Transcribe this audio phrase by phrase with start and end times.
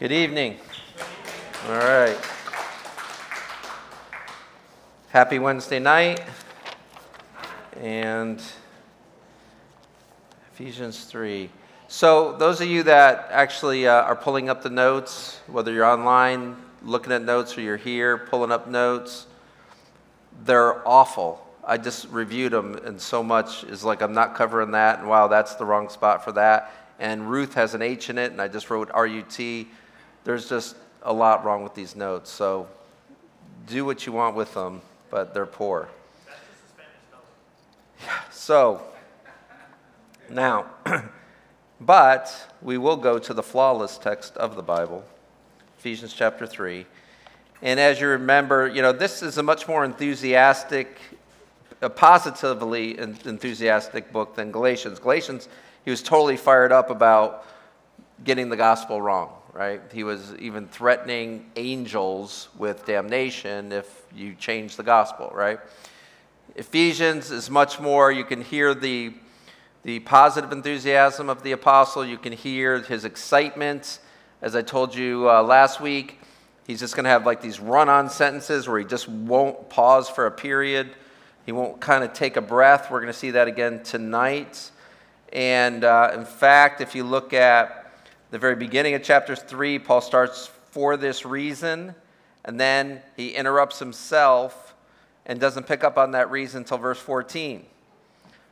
[0.00, 0.56] Good evening.
[1.68, 2.16] All right.
[5.10, 6.22] Happy Wednesday night.
[7.78, 8.42] And
[10.54, 11.50] Ephesians 3.
[11.88, 16.56] So, those of you that actually uh, are pulling up the notes, whether you're online
[16.82, 19.26] looking at notes or you're here pulling up notes,
[20.46, 21.46] they're awful.
[21.62, 25.28] I just reviewed them, and so much is like I'm not covering that, and wow,
[25.28, 26.72] that's the wrong spot for that.
[26.98, 29.68] And Ruth has an H in it, and I just wrote R U T
[30.30, 32.30] there's just a lot wrong with these notes.
[32.30, 32.68] So
[33.66, 34.80] do what you want with them,
[35.10, 35.88] but they're poor.
[38.00, 38.80] Yeah, so
[40.30, 40.66] now,
[41.80, 45.04] but we will go to the flawless text of the Bible,
[45.80, 46.86] Ephesians chapter 3.
[47.62, 50.96] And as you remember, you know, this is a much more enthusiastic,
[51.82, 55.00] a positively enthusiastic book than Galatians.
[55.00, 55.48] Galatians,
[55.84, 57.44] he was totally fired up about
[58.22, 59.80] getting the gospel wrong right?
[59.92, 65.58] He was even threatening angels with damnation if you change the gospel, right?
[66.56, 69.12] Ephesians is much more, you can hear the,
[69.84, 73.98] the positive enthusiasm of the apostle, you can hear his excitement.
[74.42, 76.18] As I told you uh, last week,
[76.66, 80.08] he's just going to have like these run on sentences where he just won't pause
[80.08, 80.90] for a period.
[81.46, 82.90] He won't kind of take a breath.
[82.90, 84.70] We're going to see that again tonight.
[85.32, 87.79] And uh, in fact, if you look at
[88.30, 91.94] the very beginning of chapter 3, Paul starts for this reason,
[92.44, 94.74] and then he interrupts himself
[95.26, 97.66] and doesn't pick up on that reason until verse 14.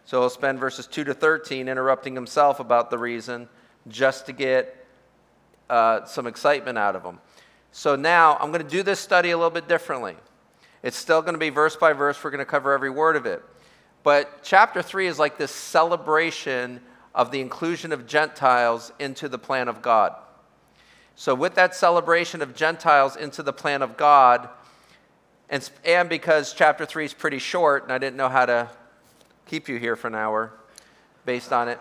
[0.05, 3.49] So he'll spend verses 2 to 13 interrupting himself about the reason
[3.87, 4.85] just to get
[5.71, 7.21] uh, some excitement out of him.
[7.71, 10.17] So now I'm going to do this study a little bit differently.
[10.83, 13.27] It's still going to be verse by verse, we're going to cover every word of
[13.27, 13.43] it.
[14.03, 16.81] But chapter 3 is like this celebration
[17.19, 20.15] of the inclusion of Gentiles into the plan of God.
[21.17, 24.49] So, with that celebration of Gentiles into the plan of God,
[25.51, 28.71] and, and because chapter 3 is pretty short, and I didn't know how to
[29.47, 30.53] keep you here for an hour
[31.27, 31.81] based on it,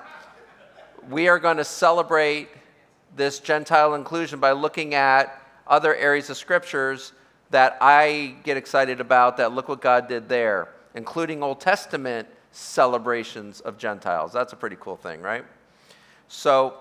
[1.07, 2.49] we are going to celebrate
[3.15, 7.13] this Gentile inclusion by looking at other areas of scriptures
[7.51, 13.61] that I get excited about that look what God did there, including Old Testament celebrations
[13.61, 14.33] of Gentiles.
[14.33, 15.45] That's a pretty cool thing, right?
[16.27, 16.73] So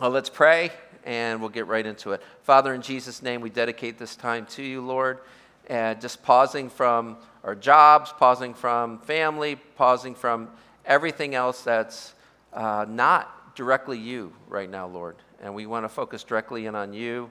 [0.00, 0.70] uh, let's pray
[1.04, 2.22] and we'll get right into it.
[2.42, 5.18] Father, in Jesus' name, we dedicate this time to you, Lord.
[5.68, 10.50] And just pausing from our jobs, pausing from family, pausing from
[10.84, 12.14] everything else that's
[12.52, 15.16] uh, not directly you right now, Lord.
[15.40, 17.30] And we want to focus directly in on you.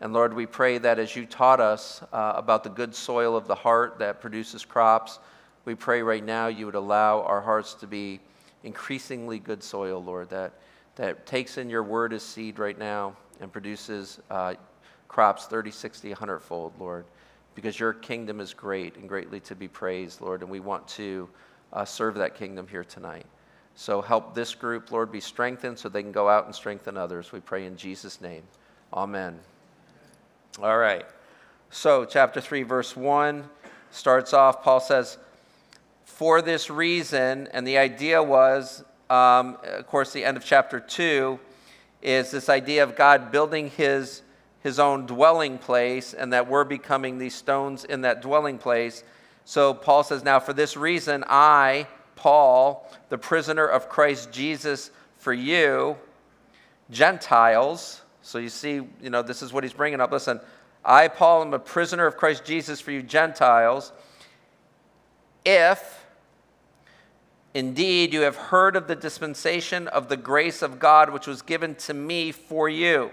[0.00, 3.46] And Lord, we pray that as you taught us uh, about the good soil of
[3.46, 5.20] the heart that produces crops,
[5.66, 8.20] we pray right now you would allow our hearts to be
[8.64, 10.52] increasingly good soil, Lord, that,
[10.94, 14.54] that takes in your word as seed right now and produces uh,
[15.08, 17.04] crops 30, 60, 100 fold, Lord,
[17.54, 21.28] because your kingdom is great and greatly to be praised, Lord, and we want to
[21.72, 23.26] uh, serve that kingdom here tonight.
[23.74, 27.32] So help this group, Lord, be strengthened so they can go out and strengthen others.
[27.32, 28.42] We pray in Jesus' name.
[28.94, 29.38] Amen.
[30.62, 31.04] All right.
[31.70, 33.44] So, chapter 3, verse 1
[33.90, 35.18] starts off, Paul says,
[36.06, 41.38] for this reason, and the idea was, um, of course, the end of chapter 2
[42.00, 44.22] is this idea of God building his,
[44.60, 49.04] his own dwelling place and that we're becoming these stones in that dwelling place.
[49.44, 55.32] So Paul says, Now for this reason, I, Paul, the prisoner of Christ Jesus for
[55.34, 55.96] you,
[56.88, 58.00] Gentiles.
[58.22, 60.12] So you see, you know, this is what he's bringing up.
[60.12, 60.40] Listen,
[60.84, 63.92] I, Paul, am a prisoner of Christ Jesus for you, Gentiles.
[65.44, 65.95] If
[67.56, 71.74] Indeed, you have heard of the dispensation of the grace of God which was given
[71.76, 73.12] to me for you.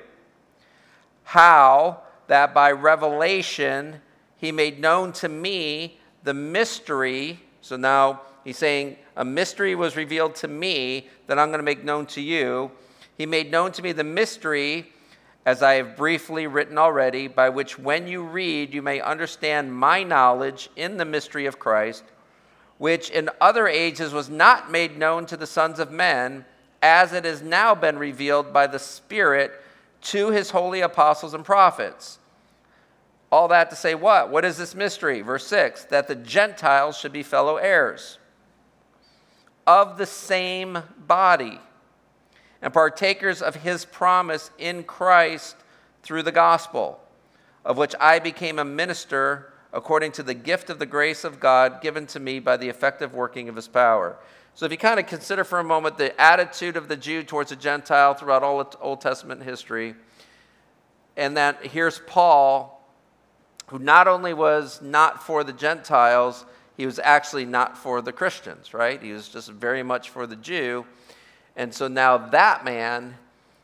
[1.24, 4.02] How that by revelation
[4.36, 7.40] he made known to me the mystery.
[7.62, 11.86] So now he's saying, A mystery was revealed to me that I'm going to make
[11.86, 12.70] known to you.
[13.18, 14.92] He made known to me the mystery,
[15.46, 20.04] as I have briefly written already, by which when you read, you may understand my
[20.04, 22.04] knowledge in the mystery of Christ
[22.78, 26.46] which in other ages was not made known to the sons of men,
[26.81, 29.52] as it has now been revealed by the Spirit
[30.02, 32.20] to his holy apostles and prophets.
[33.31, 34.30] All that to say what?
[34.30, 35.22] What is this mystery?
[35.22, 38.20] Verse 6 that the Gentiles should be fellow heirs
[39.66, 41.60] of the same body
[42.62, 45.56] and partakers of his promise in Christ
[46.02, 47.00] through the gospel,
[47.64, 51.81] of which I became a minister according to the gift of the grace of God
[51.81, 54.16] given to me by the effective working of his power.
[54.54, 57.50] So, if you kind of consider for a moment the attitude of the Jew towards
[57.50, 59.96] the Gentile throughout all Old Testament history,
[61.18, 62.88] and that here's Paul,
[63.68, 66.46] who not only was not for the Gentiles,
[66.78, 69.02] he was actually not for the Christians, right?
[69.02, 70.86] He was just very much for the Jew.
[71.56, 73.16] And so now that man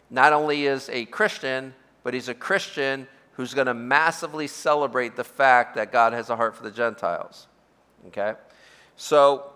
[0.09, 1.73] not only is a Christian,
[2.03, 3.07] but he's a Christian
[3.39, 7.47] who's going to massively celebrate the fact that God has a heart for the Gentiles.
[8.07, 8.33] Okay?
[8.97, 9.51] So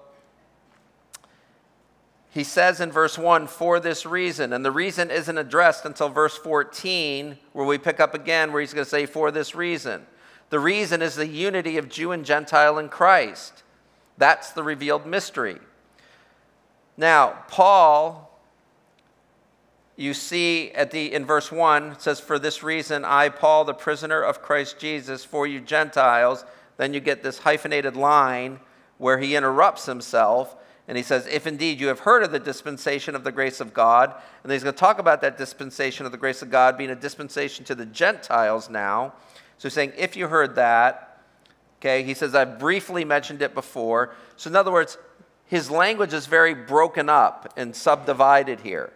[2.32, 6.38] he says in verse 1, for this reason, and the reason isn't addressed until verse
[6.38, 10.06] 14, where we pick up again, where he's going to say, for this reason.
[10.50, 13.64] The reason is the unity of Jew and Gentile in Christ.
[14.18, 15.58] That's the revealed mystery.
[16.96, 18.33] Now, Paul,
[19.96, 23.74] you see at the in verse 1 it says for this reason I Paul the
[23.74, 26.46] prisoner of Christ Jesus for you Gentiles
[26.78, 28.60] then you get this hyphenated line
[28.98, 30.56] where he interrupts himself
[30.88, 33.74] and he says if indeed you have heard of the dispensation of the grace of
[33.74, 36.90] God and he's going to talk about that dispensation of the grace of God being
[36.90, 39.14] a dispensation to the Gentiles now
[39.64, 41.22] so he's saying, if you heard that,
[41.80, 44.14] okay, he says, I've briefly mentioned it before.
[44.36, 44.98] So, in other words,
[45.46, 48.92] his language is very broken up and subdivided here,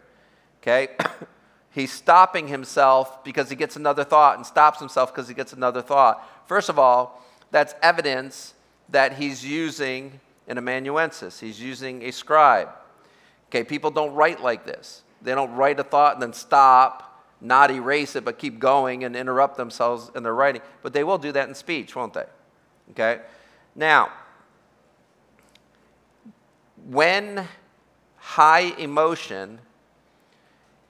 [0.67, 0.95] okay?
[1.71, 5.83] He's stopping himself because he gets another thought and stops himself because he gets another
[5.83, 6.27] thought.
[6.47, 8.55] First of all, that's evidence
[8.89, 12.69] that he's using an amanuensis, he's using a scribe.
[13.49, 15.03] Okay, people don't write like this.
[15.21, 17.07] They don't write a thought and then stop
[17.39, 20.61] not erase it, but keep going and interrupt themselves in their writing.
[20.81, 22.25] But they will do that in speech, won't they?
[22.91, 23.21] Okay?
[23.75, 24.11] Now,
[26.87, 27.47] when
[28.17, 29.59] high emotion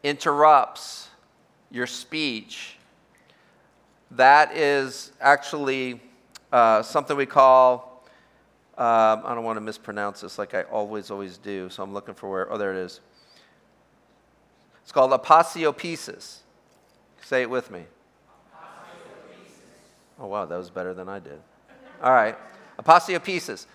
[0.07, 1.09] interrupts
[1.69, 2.77] your speech,
[4.12, 6.00] that is actually
[6.51, 8.04] uh, something we call,
[8.77, 12.13] um, I don't want to mispronounce this like I always, always do, so I'm looking
[12.13, 13.01] for where, oh, there it is.
[14.83, 16.38] It's called aposiopesis.
[17.21, 17.83] Say it with me.
[20.19, 21.39] Oh, wow, that was better than I did.
[22.01, 22.38] All right.
[22.80, 23.65] Aposiopesis.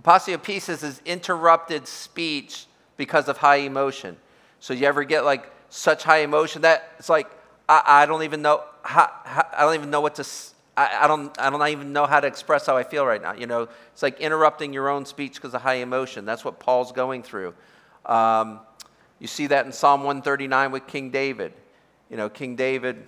[0.00, 2.66] Aposiopesis is interrupted speech
[2.96, 4.16] because of high emotion.
[4.60, 7.30] So you ever get like such high emotion that it's like,
[7.66, 10.24] I, I don't even know how, how, I don't even know what to
[10.76, 13.32] I, I, don't I don't even know how to express how I feel right now.
[13.32, 16.26] You know, it's like interrupting your own speech because of high emotion.
[16.26, 17.54] That's what Paul's going through.
[18.04, 18.60] Um,
[19.18, 21.54] you see that in Psalm 139 with King David.
[22.10, 23.06] You know, King David,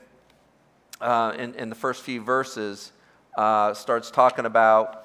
[1.00, 2.93] uh, in, in the first few verses,
[3.37, 5.02] uh, starts talking about.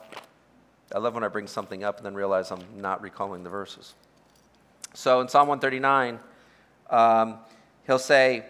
[0.96, 3.94] I love when I bring something up and then realize I'm not recalling the verses.
[4.94, 6.20] So in Psalm 139,
[6.90, 7.38] um,
[7.86, 8.44] he'll say,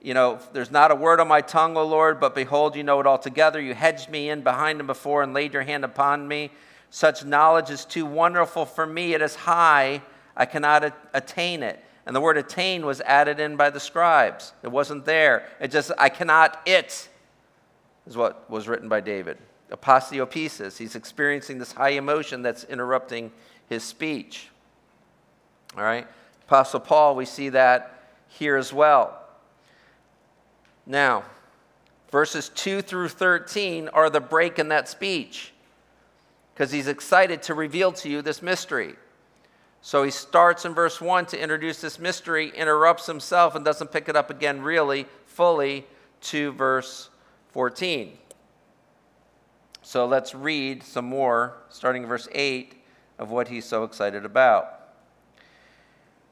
[0.00, 3.00] You know, there's not a word on my tongue, O Lord, but behold, you know
[3.00, 3.60] it altogether.
[3.60, 6.50] You hedged me in behind and before and laid your hand upon me.
[6.90, 9.14] Such knowledge is too wonderful for me.
[9.14, 10.02] It is high,
[10.36, 11.82] I cannot attain it.
[12.06, 14.52] And the word attain was added in by the scribes.
[14.62, 15.48] It wasn't there.
[15.60, 17.08] It just, I cannot it,
[18.06, 19.38] is what was written by David.
[19.72, 20.78] Aposiopesis.
[20.78, 23.32] He's experiencing this high emotion that's interrupting
[23.68, 24.48] his speech.
[25.76, 26.06] All right?
[26.46, 29.20] Apostle Paul, we see that here as well.
[30.86, 31.24] Now,
[32.10, 35.52] verses 2 through 13 are the break in that speech
[36.54, 38.94] because he's excited to reveal to you this mystery.
[39.82, 44.08] So he starts in verse 1 to introduce this mystery, interrupts himself, and doesn't pick
[44.08, 45.86] it up again really fully
[46.22, 47.10] to verse
[47.50, 48.16] 14.
[49.82, 52.82] So let's read some more, starting in verse 8,
[53.18, 54.85] of what he's so excited about.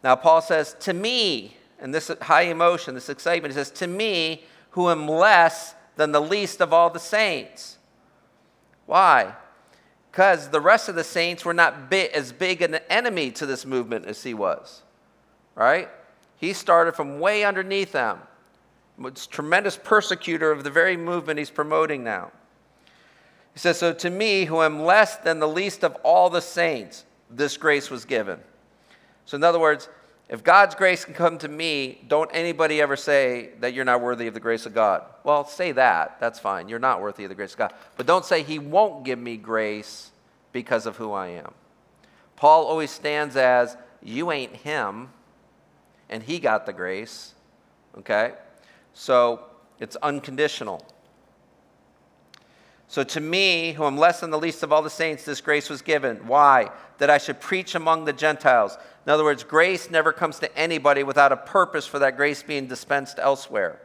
[0.05, 4.45] Now, Paul says, To me, and this high emotion, this excitement, he says, To me,
[4.71, 7.79] who am less than the least of all the saints.
[8.87, 9.35] Why?
[10.15, 13.67] because the rest of the saints were not big, as big an enemy to this
[13.67, 14.85] movement as he was.
[15.57, 15.89] Right?
[16.37, 18.21] He started from way underneath them.
[18.97, 22.31] Was tremendous persecutor of the very movement he's promoting now.
[23.55, 27.05] He says, So to me, who am less than the least of all the saints,
[27.29, 28.39] this grace was given.
[29.27, 29.89] So, in other words,
[30.29, 34.27] if God's grace can come to me, don't anybody ever say that you're not worthy
[34.27, 35.05] of the grace of God.
[35.23, 36.19] Well, say that.
[36.19, 36.69] That's fine.
[36.69, 37.75] You're not worthy of the grace of God.
[37.97, 40.11] But don't say He won't give me grace
[40.53, 41.53] because of who I am.
[42.37, 45.11] Paul always stands as, You ain't Him,
[46.09, 47.35] and He got the grace.
[47.99, 48.33] Okay?
[48.95, 49.45] So
[49.79, 50.87] it's unconditional.
[52.95, 55.69] So to me, who am less than the least of all the saints, this grace
[55.69, 56.29] was given.
[56.29, 56.71] Why?
[56.99, 58.79] That I should preach among the Gentiles.
[59.05, 62.69] In other words, grace never comes to anybody without a purpose for that grace being
[62.69, 63.81] dispensed elsewhere.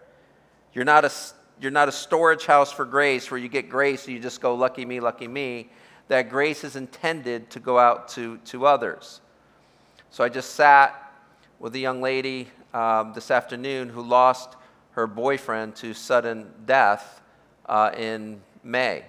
[0.75, 1.11] You're not a,
[1.59, 4.53] you're not a storage house for grace where you get grace and you just go,
[4.53, 5.71] lucky me, lucky me.
[6.09, 9.21] That grace is intended to go out to, to others.
[10.11, 11.15] So I just sat
[11.57, 14.55] with a young lady um, this afternoon who lost
[14.91, 17.19] her boyfriend to sudden death
[17.65, 19.03] uh, in May.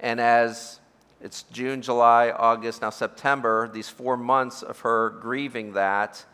[0.00, 0.80] And as
[1.20, 6.24] it's June, July, August, now September, these four months of her grieving that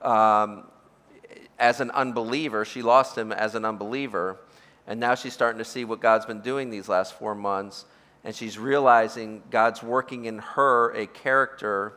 [0.00, 0.64] um,
[1.58, 4.38] as an unbeliever, she lost him as an unbeliever.
[4.86, 7.84] And now she's starting to see what God's been doing these last four months.
[8.24, 11.94] And she's realizing God's working in her a character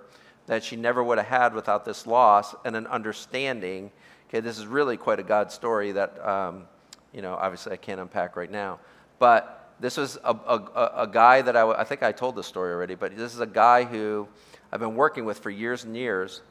[0.48, 3.92] that she never would have had without this loss and an understanding.
[4.30, 6.66] Okay, this is really quite a God story that, um,
[7.14, 8.80] you know, obviously I can't unpack right now.
[9.26, 12.72] But this was a, a, a guy that I, I think I told this story
[12.72, 14.28] already, but this is a guy who
[14.72, 16.44] I've been working with for years and years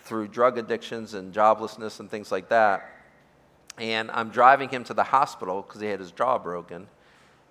[0.00, 2.90] through drug addictions and joblessness and things like that.
[3.78, 6.88] And I'm driving him to the hospital because he had his jaw broken.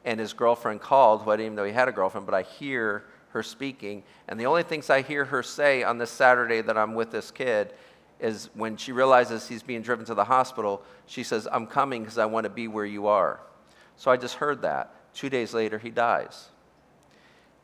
[0.05, 2.43] And his girlfriend called, who I didn't even know he had a girlfriend, but I
[2.43, 4.03] hear her speaking.
[4.27, 7.31] And the only things I hear her say on this Saturday that I'm with this
[7.31, 7.73] kid
[8.19, 12.19] is when she realizes he's being driven to the hospital, she says, I'm coming because
[12.19, 13.39] I want to be where you are.
[13.97, 14.93] So I just heard that.
[15.13, 16.49] Two days later, he dies.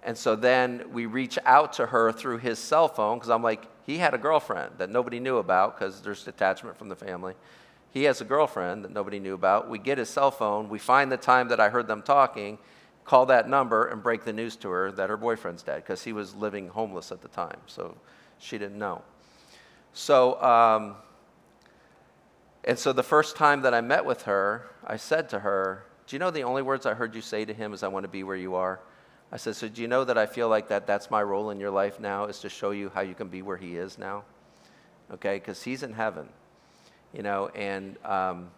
[0.03, 3.67] And so then we reach out to her through his cell phone because I'm like,
[3.85, 7.35] he had a girlfriend that nobody knew about because there's detachment from the family.
[7.91, 9.69] He has a girlfriend that nobody knew about.
[9.69, 10.67] We get his cell phone.
[10.67, 12.57] We find the time that I heard them talking,
[13.05, 16.11] call that number, and break the news to her that her boyfriend's dead because he
[16.11, 17.59] was living homeless at the time.
[17.67, 17.95] So
[18.39, 19.03] she didn't know.
[19.93, 20.95] So, um,
[22.63, 26.15] and so the first time that I met with her, I said to her, Do
[26.15, 28.09] you know the only words I heard you say to him is, I want to
[28.09, 28.79] be where you are?
[29.31, 31.59] I said, So do you know that I feel like that that's my role in
[31.59, 34.23] your life now is to show you how you can be where he is now?
[35.11, 36.27] Okay, because he's in heaven
[37.13, 38.49] you know, and um,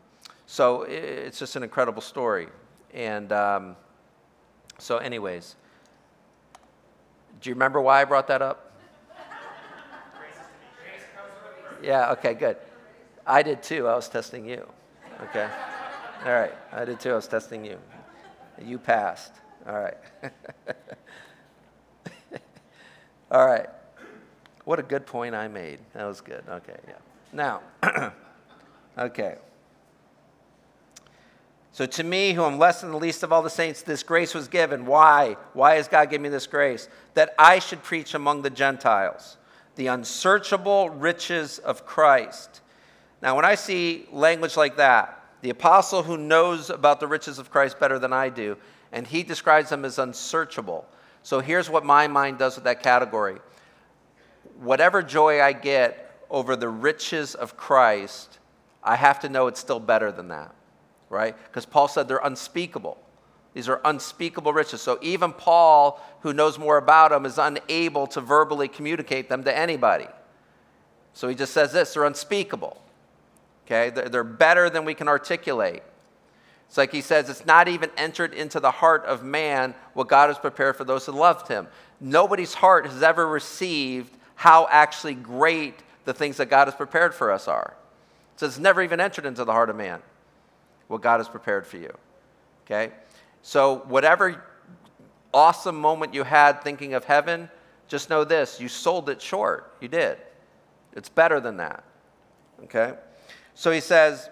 [0.48, 2.48] so it's just an incredible story.
[2.94, 3.76] And um,
[4.80, 5.56] so, anyways,
[7.42, 8.72] do you remember why I brought that up?
[11.84, 12.58] Yeah, okay, good.
[13.28, 13.88] I did too.
[13.88, 14.66] I was testing you.
[15.22, 15.50] Okay.
[16.26, 16.54] All right.
[16.72, 17.12] I did too.
[17.12, 17.78] I was testing you.
[18.62, 19.34] You passed.
[19.68, 19.98] All right.
[23.32, 23.70] All right.
[24.66, 25.80] What a good point I made.
[25.94, 26.44] That was good.
[26.50, 26.96] Okay, yeah.
[27.32, 27.62] Now,
[28.98, 29.36] Okay.
[31.72, 34.34] So to me, who am less than the least of all the saints, this grace
[34.34, 34.86] was given.
[34.86, 35.36] Why?
[35.54, 36.88] Why has God given me this grace?
[37.16, 39.38] That I should preach among the Gentiles
[39.76, 42.62] the unsearchable riches of Christ.
[43.22, 47.52] Now, when I see language like that, the apostle who knows about the riches of
[47.52, 48.58] Christ better than I do,
[48.92, 50.88] and he describes them as unsearchable.
[51.22, 53.38] So here's what my mind does with that category.
[54.60, 58.40] Whatever joy I get over the riches of Christ,
[58.84, 60.56] I have to know it's still better than that,
[61.12, 61.38] right?
[61.46, 62.98] Because Paul said they're unspeakable.
[63.54, 64.82] These are unspeakable riches.
[64.82, 69.56] So even Paul, who knows more about them, is unable to verbally communicate them to
[69.56, 70.08] anybody.
[71.14, 72.82] So he just says this they're unspeakable.
[73.66, 73.90] Okay?
[73.90, 75.84] They're better than we can articulate.
[76.68, 80.28] It's like he says, it's not even entered into the heart of man what God
[80.28, 81.68] has prepared for those who loved him.
[82.00, 87.32] Nobody's heart has ever received how actually great the things that God has prepared for
[87.32, 87.76] us are.
[88.36, 90.02] So it's never even entered into the heart of man
[90.88, 91.94] what God has prepared for you.
[92.66, 92.92] Okay?
[93.42, 94.44] So, whatever
[95.34, 97.50] awesome moment you had thinking of heaven,
[97.88, 99.74] just know this you sold it short.
[99.82, 100.18] You did.
[100.94, 101.84] It's better than that.
[102.64, 102.94] Okay?
[103.56, 104.30] So he says,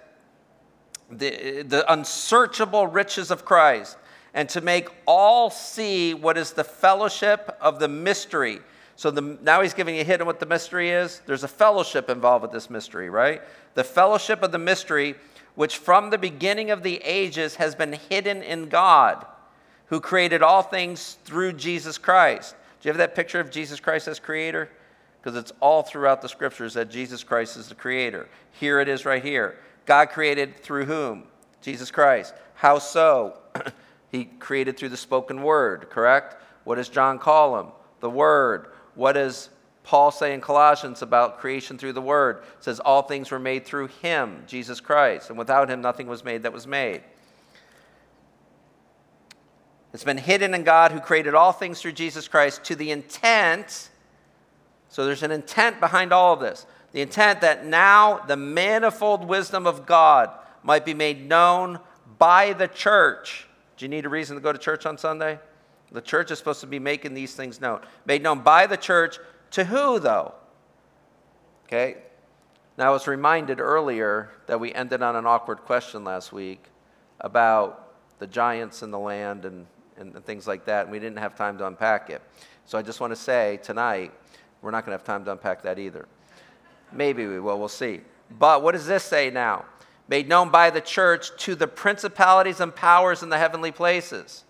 [1.10, 3.98] the, the unsearchable riches of Christ,
[4.34, 8.60] and to make all see what is the fellowship of the mystery
[8.96, 11.22] so the, now he's giving you a hint on what the mystery is.
[11.26, 13.42] There's a fellowship involved with this mystery, right?
[13.74, 15.16] The fellowship of the mystery,
[15.56, 19.26] which from the beginning of the ages has been hidden in God,
[19.88, 22.56] who created all things through Jesus Christ.
[22.82, 24.70] Do you have that picture of Jesus Christ as creator?
[25.24, 28.28] Because it's all throughout the scriptures that Jesus Christ is the creator.
[28.52, 29.58] Here it is right here.
[29.86, 31.24] God created through whom?
[31.62, 32.34] Jesus Christ.
[32.56, 33.40] How so?
[34.12, 36.36] he created through the spoken word, correct?
[36.66, 37.68] What does John call him?
[38.02, 38.68] The word.
[38.96, 39.50] What does
[39.84, 42.44] Paul say in Colossians about creation through the Word?
[42.58, 46.24] It says, All things were made through Him, Jesus Christ, and without Him nothing was
[46.24, 47.02] made that was made.
[49.94, 53.90] It's been hidden in God who created all things through Jesus Christ to the intent,
[54.94, 56.68] so there's an intent behind all of this.
[56.92, 60.30] The intent that now the manifold wisdom of God
[60.62, 61.80] might be made known
[62.20, 63.48] by the church.
[63.76, 65.40] Do you need a reason to go to church on Sunday?
[65.92, 67.82] The church is supposed to be making these things known.
[68.06, 69.18] Made known by the church
[69.50, 70.36] to who, though?
[71.66, 71.98] Okay.
[72.78, 76.66] Now, I was reminded earlier that we ended on an awkward question last week
[77.20, 79.66] about the giants in the land and,
[79.98, 82.22] and, things like that, and we didn't have time to unpack it.
[82.68, 84.12] So I just want to say tonight,
[84.64, 86.08] we're not going to have time to unpack that either.
[86.92, 88.02] Maybe we will, we'll see.
[88.40, 89.66] But what does this say now?
[90.08, 94.44] made known by the church to the principalities and powers in the heavenly places.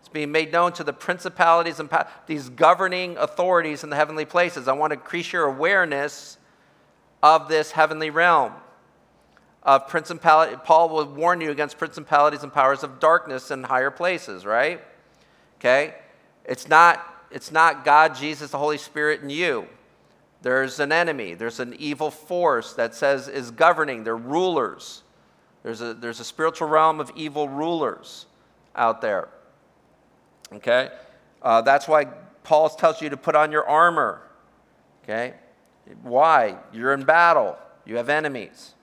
[0.00, 1.88] It's being made known to the principalities and
[2.26, 4.68] these governing authorities in the heavenly places.
[4.68, 6.38] I want to increase your awareness
[7.22, 8.52] of this heavenly realm.
[9.62, 14.44] Of principality, Paul will warn you against principalities and powers of darkness in higher places,
[14.44, 14.82] right?
[15.58, 15.94] Okay?
[16.44, 17.02] It's not,
[17.34, 19.66] it's not God, Jesus, the Holy Spirit, and you.
[20.42, 25.02] There's an enemy, there's an evil force that says is governing, they're rulers.
[25.64, 28.26] There's a, there's a spiritual realm of evil rulers
[28.76, 29.30] out there.
[30.52, 30.90] Okay?
[31.42, 32.04] Uh, that's why
[32.44, 34.22] Paul tells you to put on your armor.
[35.02, 35.34] Okay?
[36.02, 36.56] Why?
[36.72, 38.74] You're in battle, you have enemies.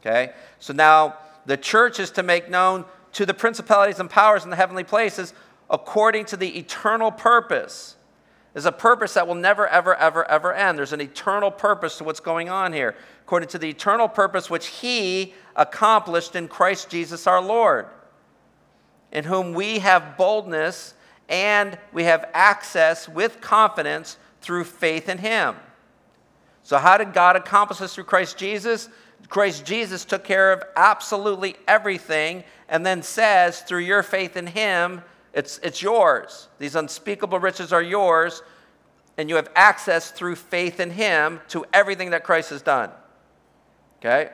[0.00, 0.32] Okay?
[0.58, 4.56] So now the church is to make known to the principalities and powers in the
[4.56, 5.34] heavenly places
[5.70, 7.96] according to the eternal purpose
[8.52, 10.76] there's a purpose that will never, ever, ever, ever end.
[10.76, 14.66] There's an eternal purpose to what's going on here, according to the eternal purpose which
[14.66, 17.86] He accomplished in Christ Jesus our Lord,
[19.12, 20.94] in whom we have boldness
[21.28, 25.54] and we have access with confidence through faith in Him.
[26.64, 28.88] So, how did God accomplish this through Christ Jesus?
[29.28, 35.02] Christ Jesus took care of absolutely everything and then says, through your faith in Him,
[35.32, 36.48] it's, it's yours.
[36.58, 38.42] These unspeakable riches are yours,
[39.16, 42.90] and you have access through faith in Him to everything that Christ has done.
[43.98, 44.30] Okay?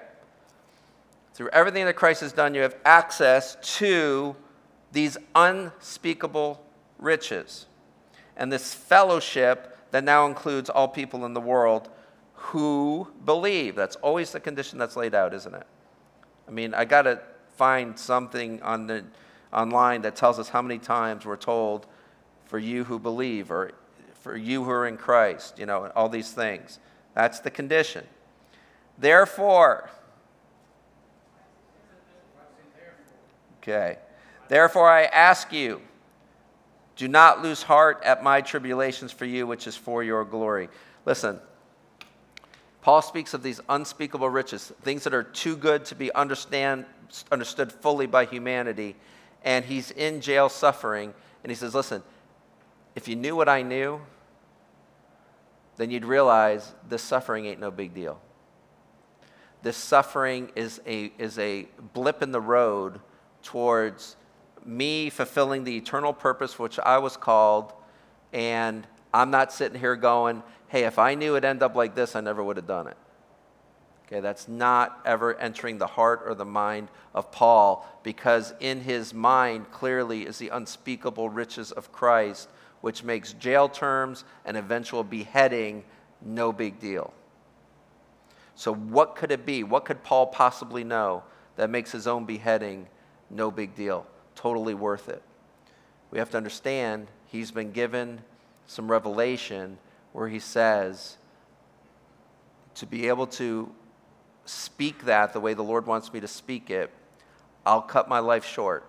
[1.35, 4.37] Through everything that Christ has done, you have access to
[4.93, 6.65] these unspeakable
[6.99, 7.67] riches.
[8.37, 11.91] And this fellowship that now includes all people in the world
[12.35, 13.75] who believe.
[13.75, 15.67] That's always the condition that's laid out, isn't it?
[16.49, 17.21] I mean, I got to
[17.57, 19.05] find something on the
[19.53, 21.87] online that tells us how many times we're told,
[22.47, 23.73] for you who believe, or
[24.21, 26.79] for you who are in Christ, you know, all these things.
[27.15, 28.05] That's the condition.
[28.99, 29.91] Therefore,
[33.62, 33.99] okay,
[34.49, 35.81] therefore I ask you,
[36.97, 40.69] do not lose heart at my tribulations for you, which is for your glory.
[41.04, 41.39] Listen,
[42.80, 46.87] Paul speaks of these unspeakable riches, things that are too good to be understand,
[47.30, 48.97] understood fully by humanity
[49.47, 51.15] and he's in jail suffering.
[51.43, 52.02] And he says, Listen,
[52.95, 54.00] if you knew what I knew,
[55.76, 58.21] then you'd realize this suffering ain't no big deal.
[59.63, 63.00] This suffering is a, is a blip in the road
[63.43, 64.17] towards
[64.65, 67.73] me fulfilling the eternal purpose for which I was called.
[68.32, 72.17] And I'm not sitting here going, hey, if I knew it'd end up like this,
[72.17, 72.97] I never would have done it.
[74.06, 79.12] Okay, that's not ever entering the heart or the mind of Paul because in his
[79.12, 82.49] mind clearly is the unspeakable riches of Christ,
[82.82, 85.82] which makes jail terms and eventual beheading
[86.23, 87.12] no big deal.
[88.54, 89.64] So, what could it be?
[89.64, 91.25] What could Paul possibly know
[91.56, 92.86] that makes his own beheading
[93.28, 94.06] no big deal?
[94.36, 95.23] Totally worth it.
[96.12, 98.23] We have to understand he's been given
[98.66, 99.78] some revelation
[100.12, 101.16] where he says,
[102.76, 103.71] to be able to
[104.47, 106.91] speak that the way the Lord wants me to speak it,
[107.65, 108.89] I'll cut my life short.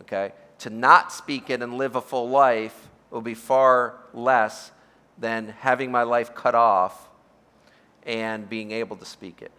[0.00, 0.32] Okay?
[0.58, 4.72] To not speak it and live a full life will be far less
[5.18, 7.08] than having my life cut off
[8.04, 9.52] and being able to speak it.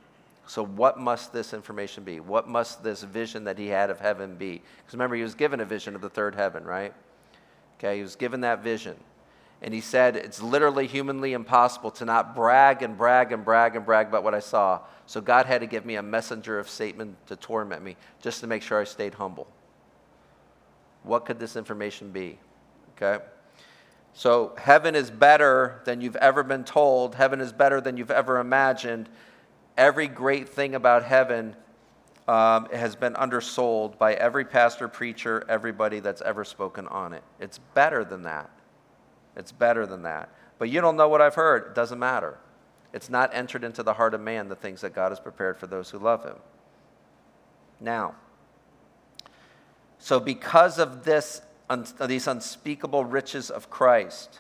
[0.48, 2.20] So, what must this information be?
[2.20, 4.62] What must this vision that he had of heaven be?
[4.78, 6.94] Because remember, he was given a vision of the third heaven, right?
[7.78, 8.96] Okay, he was given that vision.
[9.62, 13.86] And he said, It's literally humanly impossible to not brag and brag and brag and
[13.86, 14.80] brag about what I saw.
[15.06, 18.48] So God had to give me a messenger of Satan to torment me just to
[18.48, 19.48] make sure I stayed humble.
[21.04, 22.40] What could this information be?
[22.96, 23.24] Okay?
[24.14, 28.40] So heaven is better than you've ever been told, heaven is better than you've ever
[28.40, 29.10] imagined.
[29.78, 31.56] Every great thing about heaven
[32.28, 37.24] um, has been undersold by every pastor, preacher, everybody that's ever spoken on it.
[37.40, 38.50] It's better than that.
[39.36, 40.30] It's better than that.
[40.58, 41.68] But you don't know what I've heard.
[41.68, 42.38] It doesn't matter.
[42.94, 45.68] It's not entered into the heart of man the things that God has prepared for
[45.68, 46.36] those who love him.
[47.80, 48.16] Now,
[49.98, 54.40] so because of this, un, these unspeakable riches of Christ,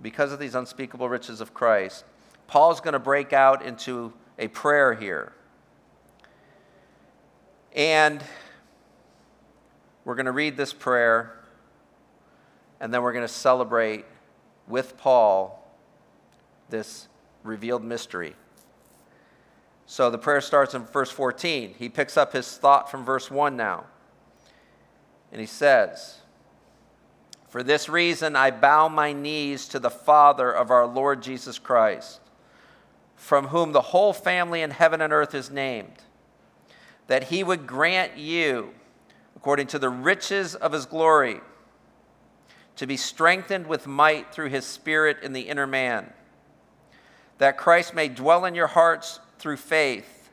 [0.00, 2.04] because of these unspeakable riches of Christ,
[2.46, 5.32] Paul's going to break out into a prayer here.
[7.74, 8.22] And
[10.04, 11.43] we're going to read this prayer
[12.84, 14.04] and then we're going to celebrate
[14.68, 15.66] with Paul
[16.68, 17.08] this
[17.42, 18.34] revealed mystery.
[19.86, 21.76] So the prayer starts in verse 14.
[21.78, 23.84] He picks up his thought from verse 1 now.
[25.32, 26.18] And he says,
[27.48, 32.20] For this reason I bow my knees to the Father of our Lord Jesus Christ,
[33.16, 36.02] from whom the whole family in heaven and earth is named,
[37.06, 38.74] that he would grant you,
[39.36, 41.40] according to the riches of his glory,
[42.76, 46.12] to be strengthened with might through his Spirit in the inner man,
[47.38, 50.30] that Christ may dwell in your hearts through faith,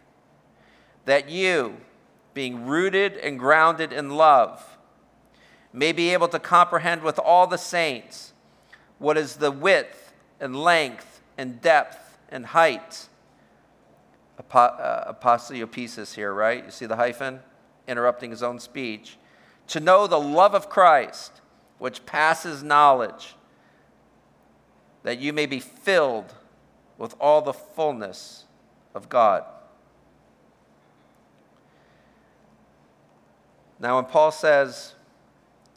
[1.06, 1.77] that you,
[2.34, 4.77] being rooted and grounded in love,
[5.73, 8.34] may be able to comprehend with all the saints
[8.99, 13.08] what is the width and length and depth and height.
[14.54, 16.65] Uh, Aposiopesis here, right?
[16.65, 17.39] You see the hyphen?
[17.88, 19.17] Interrupting his own speech.
[19.67, 21.40] To know the love of Christ,
[21.82, 23.36] which passes knowledge,
[25.02, 26.32] that you may be filled
[27.00, 28.46] with all the fullness
[28.94, 29.44] of God.
[33.80, 34.94] Now, when Paul says,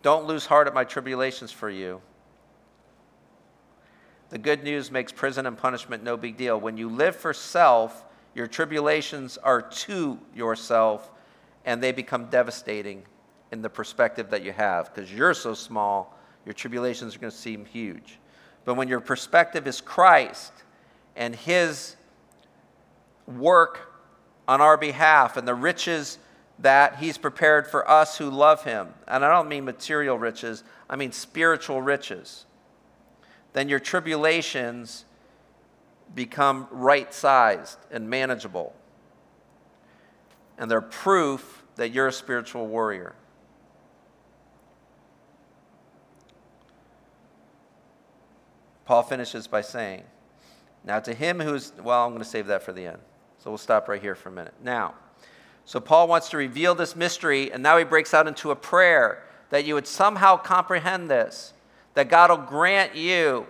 [0.02, 2.02] Don't lose heart at my tribulations for you,
[4.28, 6.60] the good news makes prison and punishment no big deal.
[6.60, 11.10] When you live for self, your tribulations are to yourself,
[11.64, 13.04] and they become devastating
[13.54, 14.94] in the perspective that you have.
[14.94, 18.18] Because you're so small, your tribulations are going to seem huge.
[18.64, 20.52] But when your perspective is Christ
[21.16, 21.96] and His
[23.26, 23.92] work
[24.46, 26.18] on our behalf and the riches
[26.58, 30.96] that He's prepared for us who love Him, and I don't mean material riches, I
[30.96, 32.44] mean spiritual riches
[33.54, 35.06] then your tribulations
[36.14, 38.74] become right sized and manageable.
[40.58, 43.14] And they're proof that you're a spiritual warrior.
[48.84, 50.02] Paul finishes by saying,
[50.84, 52.98] Now to him who's, well, I'm going to save that for the end.
[53.38, 54.54] So we'll stop right here for a minute.
[54.62, 54.94] Now,
[55.64, 59.22] so Paul wants to reveal this mystery, and now he breaks out into a prayer
[59.50, 61.52] that you would somehow comprehend this
[61.94, 63.46] that God will grant you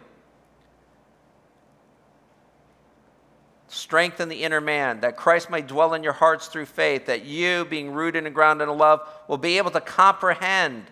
[3.74, 7.64] strengthen the inner man, that Christ may dwell in your hearts through faith, that you,
[7.64, 10.84] being rooted and grounded in love, will be able to comprehend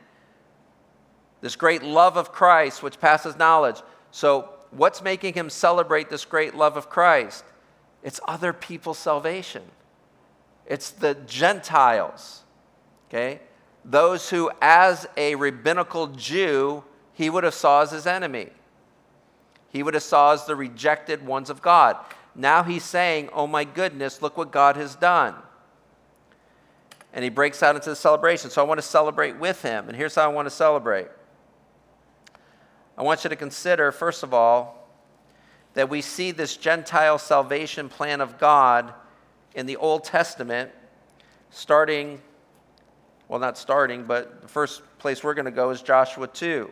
[1.41, 3.81] this great love of Christ which passes knowledge.
[4.13, 7.45] So, what's making him celebrate this great love of Christ?
[8.03, 9.63] It's other people's salvation.
[10.67, 12.43] It's the Gentiles,
[13.09, 13.41] okay?
[13.85, 18.51] Those who, as a rabbinical Jew, he would have saw as his enemy.
[19.71, 21.97] He would have saw as the rejected ones of God.
[22.35, 25.35] Now he's saying, Oh my goodness, look what God has done.
[27.15, 28.51] And he breaks out into the celebration.
[28.51, 29.89] So I want to celebrate with him.
[29.89, 31.09] And here's how I want to celebrate
[32.97, 34.89] I want you to consider, first of all,
[35.75, 38.93] that we see this Gentile salvation plan of God
[39.55, 40.71] in the Old Testament,
[41.51, 42.21] starting,
[43.29, 46.71] well, not starting, but the first place we're going to go is Joshua 2.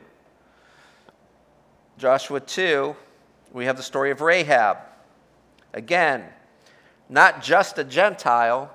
[1.97, 2.95] Joshua 2,
[3.53, 4.79] we have the story of Rahab.
[5.73, 6.25] Again,
[7.09, 8.71] not just a Gentile,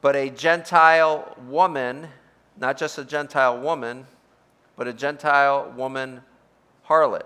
[0.00, 2.08] but a Gentile woman,
[2.58, 4.06] not just a Gentile woman,
[4.76, 6.20] but a Gentile woman
[6.88, 7.24] harlot.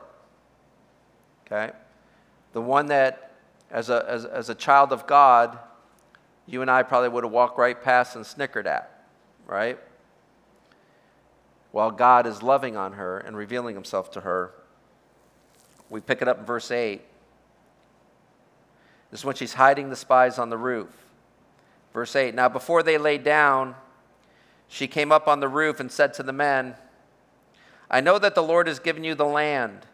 [1.46, 1.72] Okay?
[2.52, 3.32] The one that,
[3.70, 5.58] as a, as, as a child of God,
[6.46, 9.04] you and I probably would have walked right past and snickered at,
[9.46, 9.78] right?
[11.72, 14.52] While God is loving on her and revealing himself to her.
[15.90, 17.02] We pick it up in verse 8.
[19.10, 20.88] This is when she's hiding the spies on the roof.
[21.92, 23.74] Verse 8 Now, before they lay down,
[24.68, 26.74] she came up on the roof and said to the men,
[27.90, 29.86] I know that the Lord has given you the land,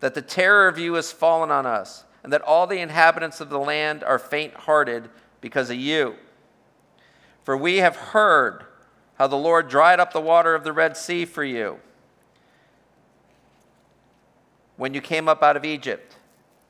[0.00, 3.50] that the terror of you has fallen on us, and that all the inhabitants of
[3.50, 6.16] the land are faint hearted because of you.
[7.44, 8.64] For we have heard
[9.18, 11.78] how the Lord dried up the water of the Red Sea for you
[14.76, 16.16] when you came up out of Egypt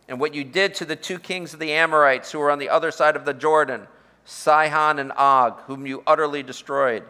[0.08, 2.68] and what you did to the two kings of the Amorites who were on the
[2.68, 3.86] other side of the Jordan,
[4.24, 7.04] Sihon and Og, whom you utterly destroyed.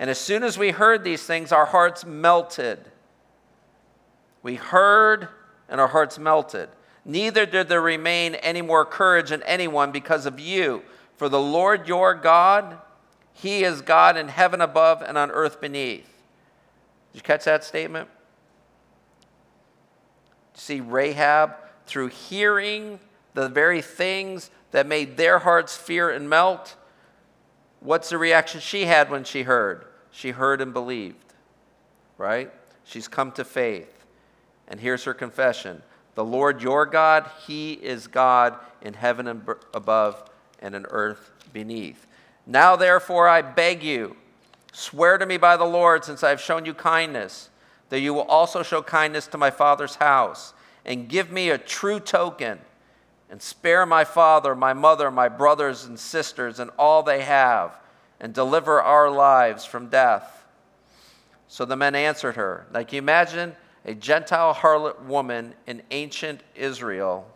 [0.00, 2.78] And as soon as we heard these things, our hearts melted.
[4.42, 5.28] We heard
[5.68, 6.70] and our hearts melted.
[7.04, 10.82] Neither did there remain any more courage in anyone because of you.
[11.18, 12.78] For the Lord your God,
[13.34, 16.08] He is God in heaven above and on earth beneath.
[17.12, 18.08] Did you catch that statement?
[20.54, 23.00] See Rahab through hearing
[23.34, 26.74] the very things that made their hearts fear and melt,
[27.80, 29.84] what's the reaction she had when she heard?
[30.10, 31.34] She heard and believed,
[32.18, 32.50] right?
[32.84, 34.04] She's come to faith.
[34.68, 35.82] And here's her confession
[36.14, 39.26] The Lord your God, He is God in heaven
[39.74, 42.06] above and in earth beneath.
[42.46, 44.16] Now, therefore, I beg you,
[44.72, 47.50] swear to me by the Lord, since I have shown you kindness,
[47.90, 52.00] that you will also show kindness to my father's house and give me a true
[52.00, 52.58] token,
[53.30, 57.78] and spare my father, my mother, my brothers and sisters, and all they have,
[58.20, 60.44] and deliver our lives from death.
[61.48, 62.66] So the men answered her.
[62.72, 67.26] Can you imagine a Gentile harlot woman in ancient Israel?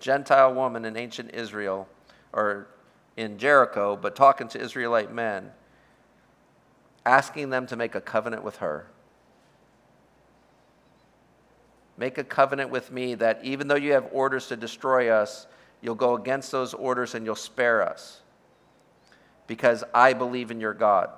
[0.00, 1.86] Gentile woman in ancient Israel,
[2.32, 2.66] or
[3.16, 5.52] in Jericho, but talking to Israelite men,
[7.06, 8.86] asking them to make a covenant with her.
[11.96, 15.46] Make a covenant with me that even though you have orders to destroy us,
[15.82, 18.21] you'll go against those orders and you'll spare us
[19.52, 21.10] because I believe in your God.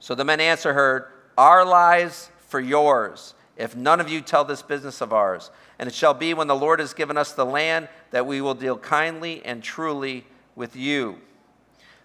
[0.00, 4.60] So the men answer her, Our lives for yours, if none of you tell this
[4.60, 5.50] business of ours.
[5.78, 8.52] And it shall be when the Lord has given us the land that we will
[8.52, 11.16] deal kindly and truly with you.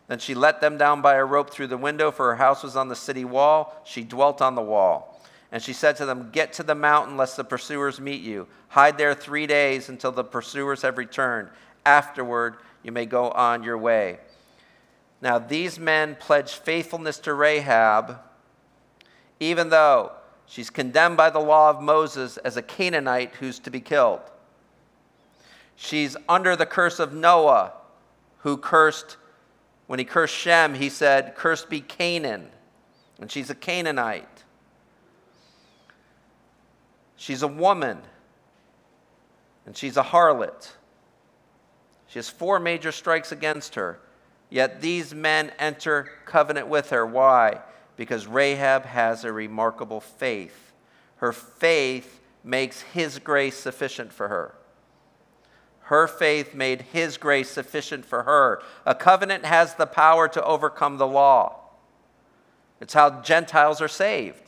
[0.07, 2.77] Then she let them down by a rope through the window, for her house was
[2.77, 3.81] on the city wall.
[3.83, 5.21] She dwelt on the wall.
[5.51, 8.47] And she said to them, Get to the mountain, lest the pursuers meet you.
[8.69, 11.49] Hide there three days until the pursuers have returned.
[11.85, 14.19] Afterward, you may go on your way.
[15.19, 18.19] Now, these men pledged faithfulness to Rahab,
[19.39, 20.11] even though
[20.45, 24.21] she's condemned by the law of Moses as a Canaanite who's to be killed.
[25.75, 27.73] She's under the curse of Noah,
[28.39, 29.17] who cursed,
[29.87, 32.49] when he cursed Shem, he said, Cursed be Canaan.
[33.19, 34.43] And she's a Canaanite.
[37.15, 37.97] She's a woman,
[39.65, 40.73] and she's a harlot.
[42.15, 43.99] She has four major strikes against her.
[44.49, 47.05] Yet these men enter covenant with her.
[47.05, 47.59] Why?
[47.97, 50.71] Because Rahab has a remarkable faith.
[51.17, 54.55] Her faith makes his grace sufficient for her.
[55.81, 58.61] Her faith made his grace sufficient for her.
[58.85, 61.59] A covenant has the power to overcome the law.
[62.79, 64.41] It's how Gentiles are saved.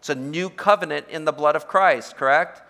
[0.00, 2.60] It's a new covenant in the blood of Christ, correct?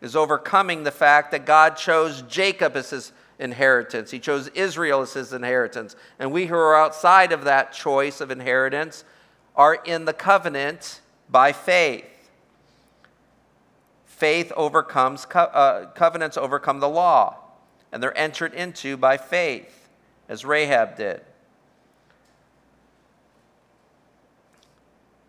[0.00, 4.10] Is overcoming the fact that God chose Jacob as his inheritance.
[4.10, 5.96] He chose Israel as his inheritance.
[6.18, 9.04] And we who are outside of that choice of inheritance
[9.54, 12.04] are in the covenant by faith.
[14.04, 17.36] Faith overcomes, co- uh, covenants overcome the law,
[17.92, 19.88] and they're entered into by faith,
[20.28, 21.20] as Rahab did.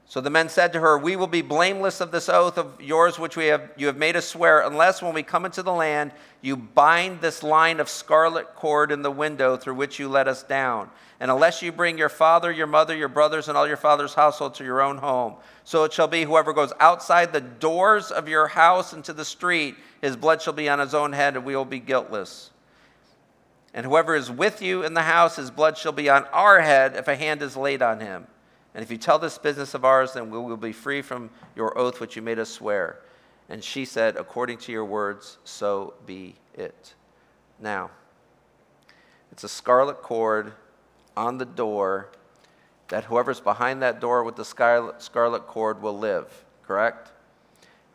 [0.10, 3.20] So the men said to her, We will be blameless of this oath of yours
[3.20, 6.14] which we have, you have made us swear, unless when we come into the land,
[6.42, 10.44] you bind this line of scarlet cord in the window through which you let us
[10.44, 10.90] down.
[11.20, 14.56] And unless you bring your father, your mother, your brothers, and all your father's household
[14.56, 15.36] to your own home.
[15.66, 19.76] So it shall be, whoever goes outside the doors of your house into the street,
[20.02, 22.52] his blood shall be on his own head, and we will be guiltless.
[23.74, 26.96] And whoever is with you in the house, his blood shall be on our head
[26.96, 28.28] if a hand is laid on him.
[28.74, 31.78] And if you tell this business of ours, then we will be free from your
[31.78, 33.00] oath which you made us swear.
[33.50, 36.94] And she said, According to your words, so be it.
[37.60, 37.92] Now,
[39.32, 40.54] it's a scarlet cord
[41.16, 42.10] on the door
[42.90, 47.12] that whoever's behind that door with the scarlet, cord will live, correct?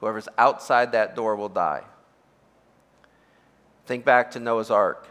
[0.00, 1.84] Whoever's outside that door will die.
[3.86, 5.08] Think back to Noah's ark.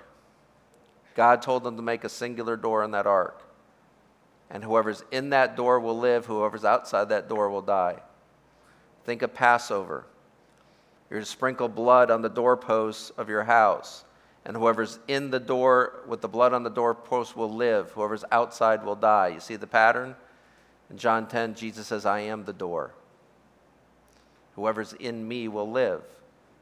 [1.15, 3.43] God told them to make a singular door in that ark
[4.51, 7.99] and whoever's in that door will live, whoever's outside that door will die.
[9.05, 10.05] Think of Passover.
[11.09, 14.03] You're to sprinkle blood on the doorposts of your house,
[14.45, 18.83] and whoever's in the door with the blood on the doorpost will live, whoever's outside
[18.83, 19.29] will die.
[19.29, 20.15] You see the pattern?
[20.89, 22.91] In John 10, Jesus says, I am the door.
[24.55, 26.03] Whoever's in me will live,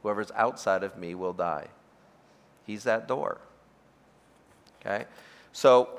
[0.03, 1.67] whoever's outside of me will die.
[2.65, 3.39] He's that door.
[4.79, 5.05] Okay?
[5.53, 5.89] So,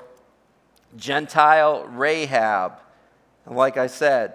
[0.95, 2.73] Gentile Rahab.
[3.45, 4.33] And like I said,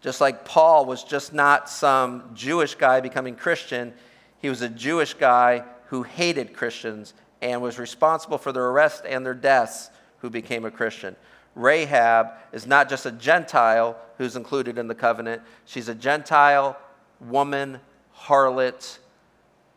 [0.00, 3.92] just like Paul was just not some Jewish guy becoming Christian,
[4.38, 9.24] he was a Jewish guy who hated Christians and was responsible for their arrest and
[9.24, 11.16] their deaths who became a Christian.
[11.54, 16.78] Rahab is not just a Gentile who's included in the covenant, she's a Gentile
[17.20, 17.80] woman,
[18.14, 18.98] harlot,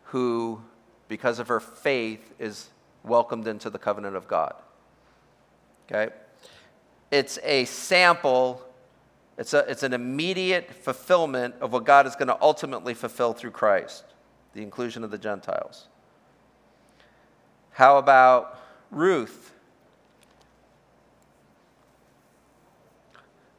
[0.05, 0.61] who,
[1.07, 2.69] because of her faith, is
[3.03, 4.53] welcomed into the covenant of God.
[5.93, 6.13] Okay?
[7.11, 8.61] It's a sample,
[9.37, 13.51] it's, a, it's an immediate fulfillment of what God is going to ultimately fulfill through
[13.51, 14.03] Christ,
[14.53, 15.87] the inclusion of the Gentiles.
[17.71, 19.53] How about Ruth?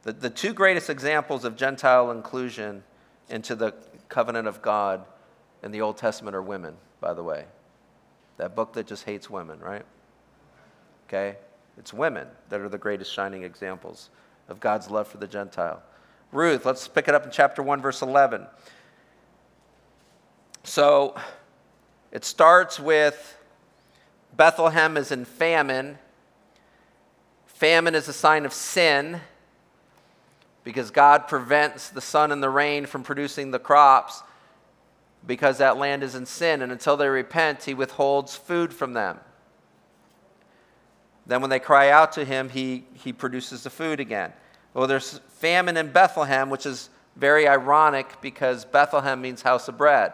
[0.03, 2.83] The, the two greatest examples of Gentile inclusion
[3.29, 3.73] into the
[4.09, 5.05] covenant of God
[5.63, 7.45] in the Old Testament are women, by the way.
[8.37, 9.85] That book that just hates women, right?
[11.07, 11.37] Okay?
[11.77, 14.09] It's women that are the greatest shining examples
[14.47, 15.81] of God's love for the Gentile.
[16.31, 18.45] Ruth, let's pick it up in chapter 1, verse 11.
[20.63, 21.15] So
[22.11, 23.37] it starts with
[24.35, 25.97] Bethlehem is in famine.
[27.45, 29.21] Famine is a sign of sin
[30.63, 34.23] because God prevents the sun and the rain from producing the crops
[35.25, 36.61] because that land is in sin.
[36.61, 39.19] And until they repent, He withholds food from them.
[41.27, 44.33] Then, when they cry out to Him, He, he produces the food again.
[44.73, 50.11] Well, there's famine in Bethlehem, which is very ironic because Bethlehem means house of bread.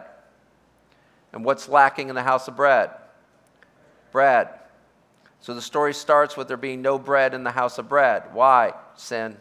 [1.32, 2.90] And what's lacking in the house of bread?
[4.12, 4.48] Bread.
[5.40, 8.22] So the story starts with there being no bread in the house of bread.
[8.32, 8.74] Why?
[8.94, 9.36] Sin.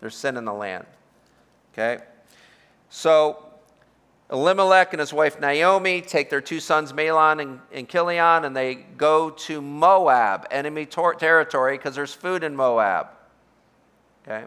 [0.00, 0.86] There's sin in the land.
[1.72, 2.02] Okay?
[2.90, 3.49] So
[4.32, 8.74] Elimelech and his wife Naomi take their two sons Mahlon and, and Chilion and they
[8.76, 13.08] go to Moab, enemy tor- territory, because there's food in Moab.
[14.22, 14.44] Okay?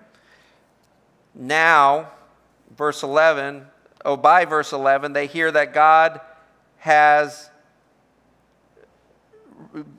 [1.35, 2.11] Now,
[2.77, 3.65] verse 11,
[4.05, 6.21] oh, by verse 11, they hear that God
[6.77, 7.49] has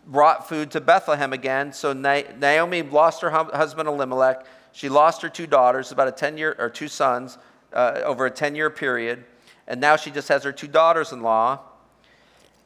[0.07, 1.73] brought food to Bethlehem again.
[1.73, 4.47] So Naomi lost her husband Elimelech.
[4.73, 7.37] She lost her two daughters, about a 10 year, or two sons,
[7.73, 9.25] uh, over a 10 year period.
[9.67, 11.61] And now she just has her two daughters in law.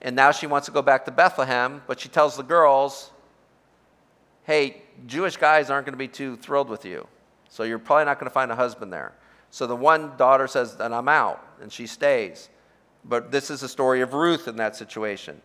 [0.00, 3.10] And now she wants to go back to Bethlehem, but she tells the girls,
[4.44, 7.06] hey, Jewish guys aren't going to be too thrilled with you.
[7.48, 9.12] So you're probably not going to find a husband there.
[9.50, 12.48] So the one daughter says, then I'm out, and she stays.
[13.04, 15.40] But this is the story of Ruth in that situation.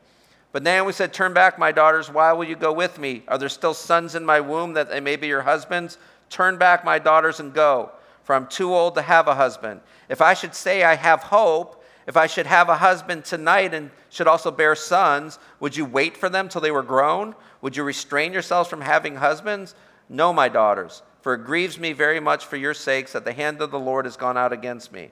[0.51, 2.11] But Naomi said, Turn back, my daughters.
[2.11, 3.23] Why will you go with me?
[3.27, 5.97] Are there still sons in my womb that they may be your husbands?
[6.29, 7.91] Turn back, my daughters, and go,
[8.23, 9.81] for I'm too old to have a husband.
[10.09, 13.91] If I should say I have hope, if I should have a husband tonight and
[14.09, 17.35] should also bear sons, would you wait for them till they were grown?
[17.61, 19.75] Would you restrain yourselves from having husbands?
[20.09, 23.61] No, my daughters, for it grieves me very much for your sakes that the hand
[23.61, 25.11] of the Lord has gone out against me.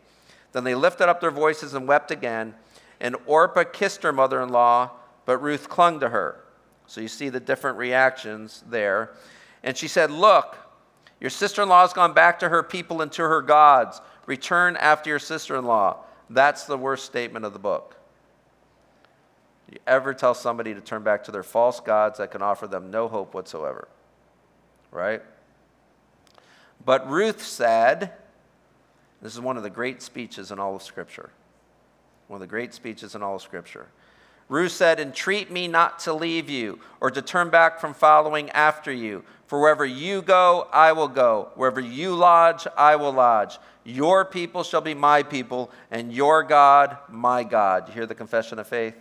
[0.52, 2.56] Then they lifted up their voices and wept again.
[3.00, 4.91] And Orpah kissed her mother in law,
[5.26, 6.43] but Ruth clung to her.
[6.88, 9.12] So you see the different reactions there.
[9.63, 10.58] And she said, Look,
[11.21, 14.01] your sister in law has gone back to her people and to her gods.
[14.25, 15.97] Return after your sister in law.
[16.29, 17.95] That's the worst statement of the book.
[19.71, 22.91] You ever tell somebody to turn back to their false gods that can offer them
[22.91, 23.88] no hope whatsoever?
[24.91, 25.21] Right?
[26.84, 28.12] But Ruth said,
[29.21, 31.29] this is one of the great speeches in all of Scripture.
[32.27, 33.88] One of the great speeches in all of Scripture.
[34.49, 38.91] Ruth said, Entreat me not to leave you or to turn back from following after
[38.91, 39.23] you.
[39.51, 41.49] For wherever you go, I will go.
[41.55, 43.59] Wherever you lodge, I will lodge.
[43.83, 47.89] Your people shall be my people, and your God, my God.
[47.89, 48.95] You hear the confession of faith?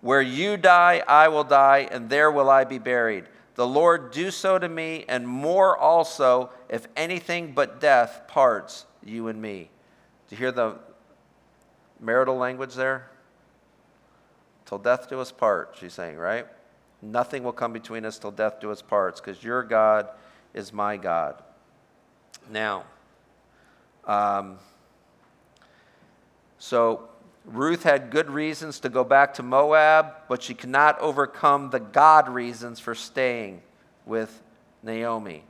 [0.00, 3.26] Where you die, I will die, and there will I be buried.
[3.54, 9.28] The Lord do so to me, and more also, if anything but death parts you
[9.28, 9.70] and me.
[10.28, 10.74] Do you hear the
[12.00, 13.08] marital language there?
[14.66, 16.48] Till death do us part, she's saying, right?
[17.02, 20.08] Nothing will come between us till death do us parts, because your God
[20.54, 21.42] is my God.
[22.48, 22.84] Now,
[24.06, 24.58] um,
[26.58, 27.08] so
[27.44, 31.80] Ruth had good reasons to go back to Moab, but she could not overcome the
[31.80, 33.62] God reasons for staying
[34.06, 34.40] with
[34.82, 35.42] Naomi.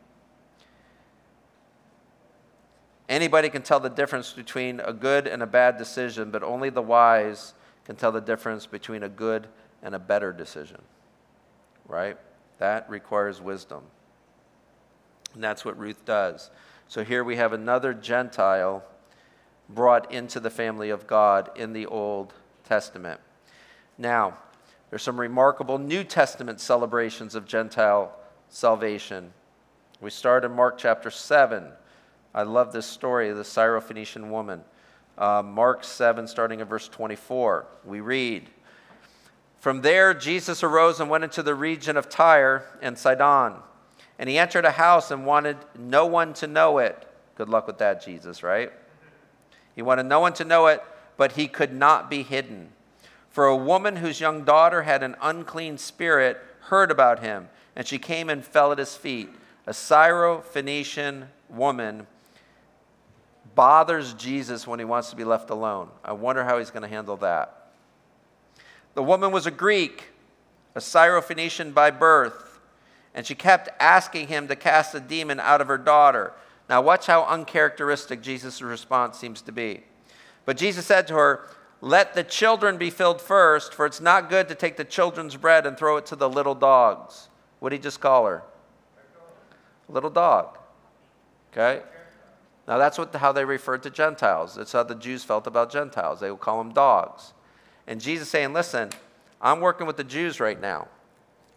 [3.08, 6.80] Anybody can tell the difference between a good and a bad decision, but only the
[6.80, 7.52] wise
[7.84, 9.48] can tell the difference between a good
[9.82, 10.80] and a better decision.
[11.86, 12.16] Right?
[12.58, 13.82] That requires wisdom.
[15.34, 16.50] And that's what Ruth does.
[16.88, 18.84] So here we have another Gentile
[19.68, 23.20] brought into the family of God in the Old Testament.
[23.96, 24.38] Now,
[24.90, 28.14] there's some remarkable New Testament celebrations of Gentile
[28.48, 29.32] salvation.
[30.00, 31.68] We start in Mark chapter 7.
[32.34, 34.62] I love this story of the Syrophoenician woman.
[35.16, 38.50] Uh, Mark 7, starting at verse 24, we read
[39.62, 43.60] From there, Jesus arose and went into the region of Tyre and Sidon.
[44.18, 47.06] And he entered a house and wanted no one to know it.
[47.36, 48.72] Good luck with that, Jesus, right?
[49.76, 50.82] He wanted no one to know it,
[51.16, 52.70] but he could not be hidden.
[53.30, 57.98] For a woman whose young daughter had an unclean spirit heard about him, and she
[58.00, 59.30] came and fell at his feet.
[59.68, 62.08] A Syro-Phoenician woman
[63.54, 65.88] bothers Jesus when he wants to be left alone.
[66.04, 67.61] I wonder how he's going to handle that.
[68.94, 70.04] The woman was a Greek,
[70.74, 72.52] a Syro-Phoenician by birth
[73.14, 76.32] and she kept asking him to cast a demon out of her daughter.
[76.68, 79.82] Now, watch how uncharacteristic Jesus' response seems to be.
[80.44, 81.48] But Jesus said to her,
[81.80, 85.66] Let the children be filled first, for it's not good to take the children's bread
[85.66, 87.28] and throw it to the little dogs.
[87.60, 88.42] What did he just call her?
[89.88, 90.58] Little dog.
[91.52, 91.82] Okay?
[92.66, 94.54] Now that's what, how they referred to Gentiles.
[94.54, 96.20] That's how the Jews felt about Gentiles.
[96.20, 97.34] They would call them dogs.
[97.86, 98.90] And Jesus saying, listen,
[99.40, 100.88] I'm working with the Jews right now.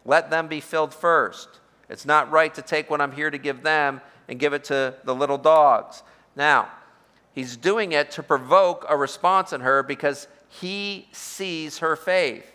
[0.05, 1.47] Let them be filled first.
[1.89, 4.95] It's not right to take what I'm here to give them and give it to
[5.03, 6.03] the little dogs.
[6.36, 6.69] Now,
[7.34, 12.51] he's doing it to provoke a response in her because he sees her faith.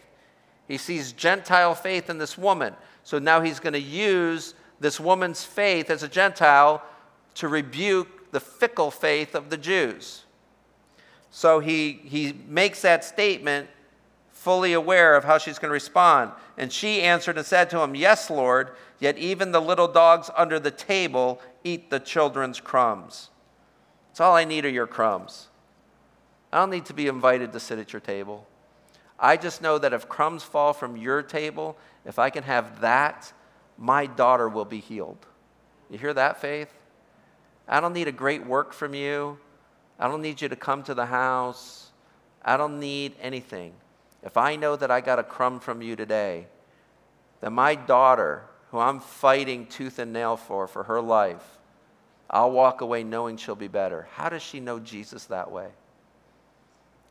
[0.66, 2.74] He sees Gentile faith in this woman.
[3.04, 6.82] So now he's going to use this woman's faith as a Gentile
[7.34, 10.24] to rebuke the fickle faith of the Jews.
[11.30, 13.68] So he, he makes that statement
[14.30, 16.32] fully aware of how she's going to respond.
[16.56, 20.58] And she answered and said to him, Yes, Lord, yet even the little dogs under
[20.58, 23.30] the table eat the children's crumbs.
[24.10, 25.48] It's all I need are your crumbs.
[26.52, 28.46] I don't need to be invited to sit at your table.
[29.18, 33.32] I just know that if crumbs fall from your table, if I can have that,
[33.78, 35.26] my daughter will be healed.
[35.90, 36.72] You hear that, faith?
[37.68, 39.38] I don't need a great work from you.
[40.00, 41.90] I don't need you to come to the house.
[42.42, 43.74] I don't need anything.
[44.22, 46.46] If I know that I got a crumb from you today,
[47.42, 51.58] then my daughter, who I'm fighting tooth and nail for, for her life,
[52.30, 54.08] I'll walk away knowing she'll be better.
[54.14, 55.68] How does she know Jesus that way?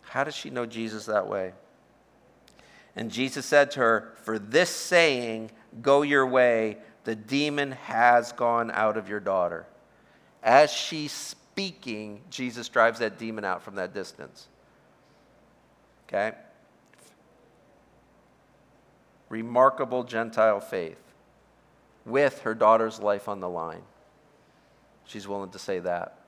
[0.02, 1.54] How does she know Jesus that way?
[2.96, 8.72] And Jesus said to her, For this saying, go your way, the demon has gone
[8.72, 9.68] out of your daughter.
[10.42, 14.48] As she's speaking, Jesus drives that demon out from that distance.
[16.08, 16.32] Okay?
[19.28, 21.02] Remarkable Gentile faith
[22.06, 23.82] with her daughter's life on the line.
[25.04, 26.20] She's willing to say that.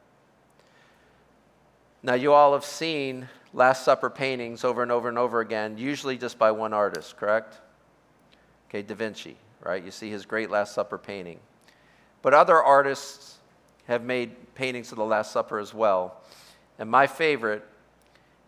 [2.04, 6.18] Now, you all have seen Last Supper paintings over and over and over again, usually
[6.18, 7.58] just by one artist, correct?
[8.68, 9.82] Okay, Da Vinci, right?
[9.82, 11.40] You see his great Last Supper painting.
[12.22, 13.38] But other artists
[13.88, 16.22] have made paintings of the Last Supper as well.
[16.80, 17.64] And my favorite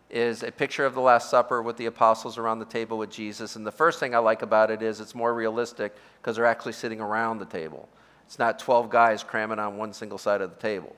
[0.09, 3.55] is a picture of the Last Supper with the apostles around the table with Jesus.
[3.55, 6.73] And the first thing I like about it is it's more realistic because they're actually
[6.73, 7.89] sitting around the table.
[8.25, 10.95] It's not 12 guys cramming on one single side of the table.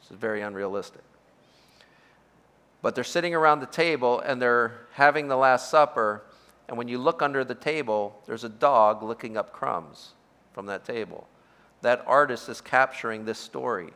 [0.00, 1.02] It's very unrealistic.
[2.82, 6.22] But they're sitting around the table and they're having the Last Supper.
[6.68, 10.12] And when you look under the table, there's a dog licking up crumbs
[10.52, 11.26] from that table
[11.84, 13.90] that artist is capturing this story.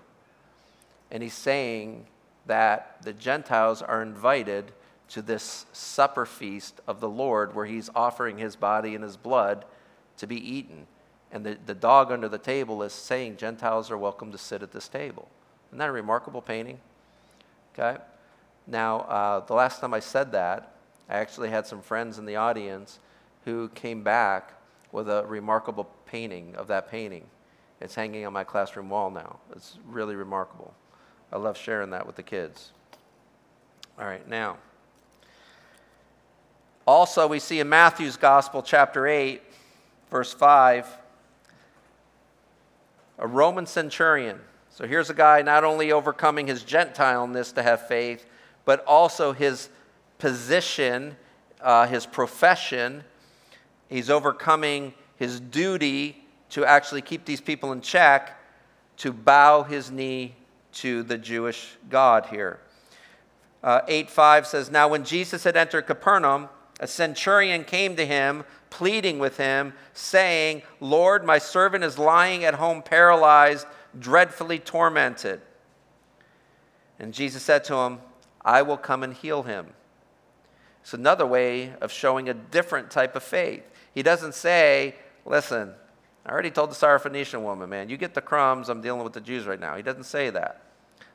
[1.11, 2.07] And he's saying
[2.45, 4.73] that the Gentiles are invited
[5.09, 9.65] to this supper feast of the Lord where he's offering his body and his blood
[10.19, 10.87] to be eaten.
[11.33, 14.73] And the, the dog under the table is saying Gentiles are welcome to sit at
[14.73, 15.27] this table.
[15.71, 16.79] Isn't that a remarkable painting?
[17.73, 17.99] Okay.
[18.67, 20.75] Now, uh, the last time I said that,
[21.09, 22.99] I actually had some friends in the audience
[23.47, 24.53] who came back
[24.93, 27.25] with a remarkable painting of that painting.
[27.81, 29.39] It's hanging on my classroom wall now.
[29.53, 30.75] It's really remarkable.
[31.33, 32.73] I love sharing that with the kids.
[33.99, 34.57] All right, now.
[36.87, 39.43] Also, we see in Matthew's Gospel, chapter 8,
[40.11, 40.87] verse 5,
[43.19, 44.41] a Roman centurion.
[44.71, 48.25] So here's a guy not only overcoming his Gentileness to have faith,
[48.65, 49.69] but also his
[50.19, 51.17] position,
[51.61, 53.05] uh, his profession.
[53.89, 58.39] He's overcoming his duty to actually keep these people in check,
[58.99, 60.35] to bow his knee
[60.73, 62.61] to the Jewish God here.
[63.63, 66.49] Uh, 8 5 says, Now when Jesus had entered Capernaum,
[66.81, 72.55] a centurion came to him, pleading with him, saying, Lord, my servant is lying at
[72.55, 73.67] home paralyzed,
[73.99, 75.41] dreadfully tormented.
[76.99, 77.99] And Jesus said to him,
[78.45, 79.69] I will come and heal him.
[80.83, 83.63] It's another way of showing a different type of faith.
[83.93, 84.95] He doesn't say,
[85.27, 85.75] Listen,
[86.27, 89.21] I already told the Syrophoenician woman, man, you get the crumbs, I'm dealing with the
[89.21, 89.77] Jews right now.
[89.77, 90.63] He doesn't say that.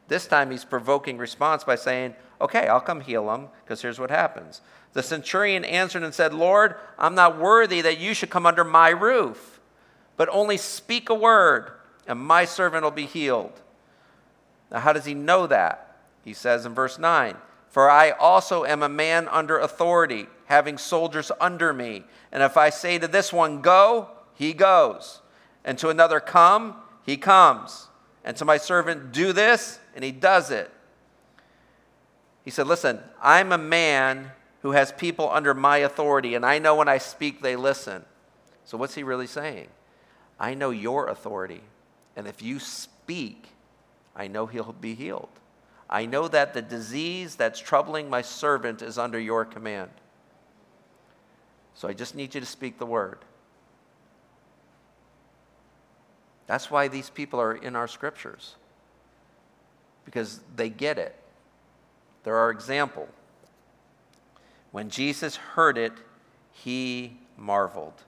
[0.08, 4.10] This time he's provoking response by saying, Okay, I'll come heal him, because here's what
[4.10, 4.62] happens.
[4.91, 8.89] The centurion answered and said, Lord, I'm not worthy that you should come under my
[8.89, 9.62] roof,
[10.18, 11.72] but only speak a word,
[12.06, 13.62] and my servant will be healed.
[14.72, 15.95] Now, how does he know that?
[16.26, 17.36] He says in verse 9,
[17.70, 22.04] For I also am a man under authority, having soldiers under me.
[22.32, 25.22] And if I say to this one, Go, he goes.
[25.66, 26.76] And to another, come,
[27.06, 27.88] he comes.
[28.24, 30.72] And to my servant, do this, and he does it.
[32.44, 34.32] He said, Listen, I'm a man
[34.62, 38.04] who has people under my authority, and I know when I speak, they listen.
[38.66, 39.68] So, what's he really saying?
[40.40, 41.62] I know your authority,
[42.16, 43.48] and if you speak,
[44.16, 45.30] I know he'll be healed.
[45.90, 49.92] I know that the disease that's troubling my servant is under your command.
[51.76, 53.20] So, I just need you to speak the word.
[56.54, 58.58] That's why these people are in our scriptures.
[60.06, 61.16] because they get it.
[62.24, 63.10] They're our example.
[64.72, 65.93] When Jesus heard it,
[66.51, 68.04] he marveled.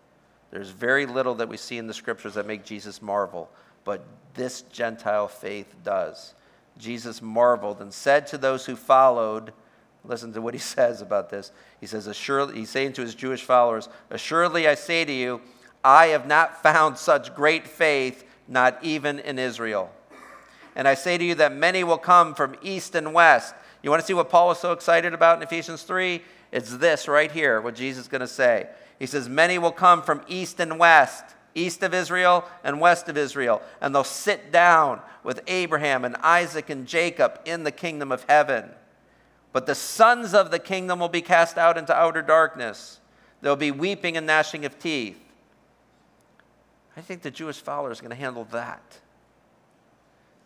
[0.52, 3.50] There's very little that we see in the scriptures that make Jesus marvel,
[3.84, 6.36] but this Gentile faith does.
[6.78, 9.54] Jesus marveled and said to those who followed,
[10.04, 11.52] listen to what he says about this.
[11.82, 15.42] He says, Assuredly, he's saying to his Jewish followers, Assuredly I say to you,
[15.84, 19.92] I have not found such great faith, not even in Israel.
[20.76, 23.56] And I say to you that many will come from east and west.
[23.82, 26.22] You want to see what Paul was so excited about in Ephesians 3?
[26.52, 28.68] It's this right here, what Jesus is going to say.
[29.00, 31.24] He says, Many will come from east and west,
[31.54, 36.70] east of Israel and west of Israel, and they'll sit down with Abraham and Isaac
[36.70, 38.70] and Jacob in the kingdom of heaven.
[39.52, 43.00] But the sons of the kingdom will be cast out into outer darkness.
[43.42, 45.20] There'll be weeping and gnashing of teeth.
[46.98, 49.00] I think the Jewish follower is going to handle that.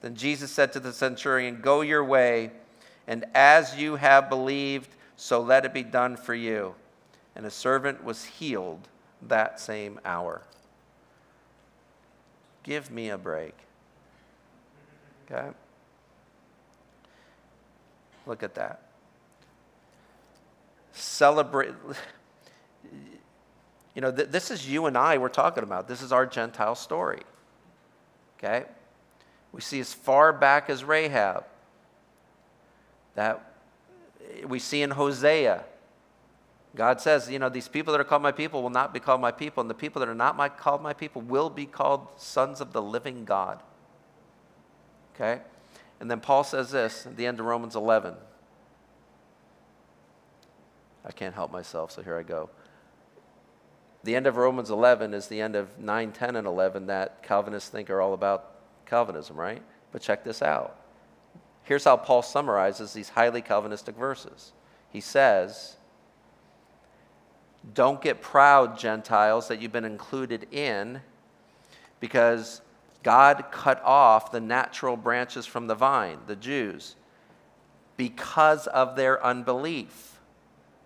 [0.01, 2.51] Then Jesus said to the centurion, Go your way,
[3.07, 6.75] and as you have believed, so let it be done for you.
[7.35, 8.87] And a servant was healed
[9.27, 10.41] that same hour.
[12.63, 13.55] Give me a break.
[15.29, 15.49] Okay?
[18.25, 18.81] Look at that.
[20.93, 21.73] Celebrate.
[23.99, 25.89] You know, th- this is you and I we're talking about.
[25.89, 27.19] This is our Gentile story.
[28.37, 28.63] Okay?
[29.51, 31.43] We see as far back as Rahab.
[33.15, 33.43] That
[34.47, 35.65] we see in Hosea.
[36.77, 39.19] God says, you know, these people that are called my people will not be called
[39.19, 42.07] my people, and the people that are not my, called my people will be called
[42.15, 43.61] sons of the living God.
[45.13, 45.41] Okay?
[45.99, 48.13] And then Paul says this at the end of Romans 11.
[51.03, 52.49] I can't help myself, so here I go
[54.03, 57.69] the end of Romans 11 is the end of 9, 10, and 11 that Calvinists
[57.69, 58.51] think are all about
[58.85, 59.61] Calvinism, right?
[59.91, 60.77] But check this out.
[61.63, 64.53] Here's how Paul summarizes these highly Calvinistic verses.
[64.89, 65.75] He says,
[67.73, 71.01] Don't get proud, Gentiles, that you've been included in,
[71.99, 72.61] because
[73.03, 76.95] God cut off the natural branches from the vine, the Jews,
[77.97, 80.18] because of their unbelief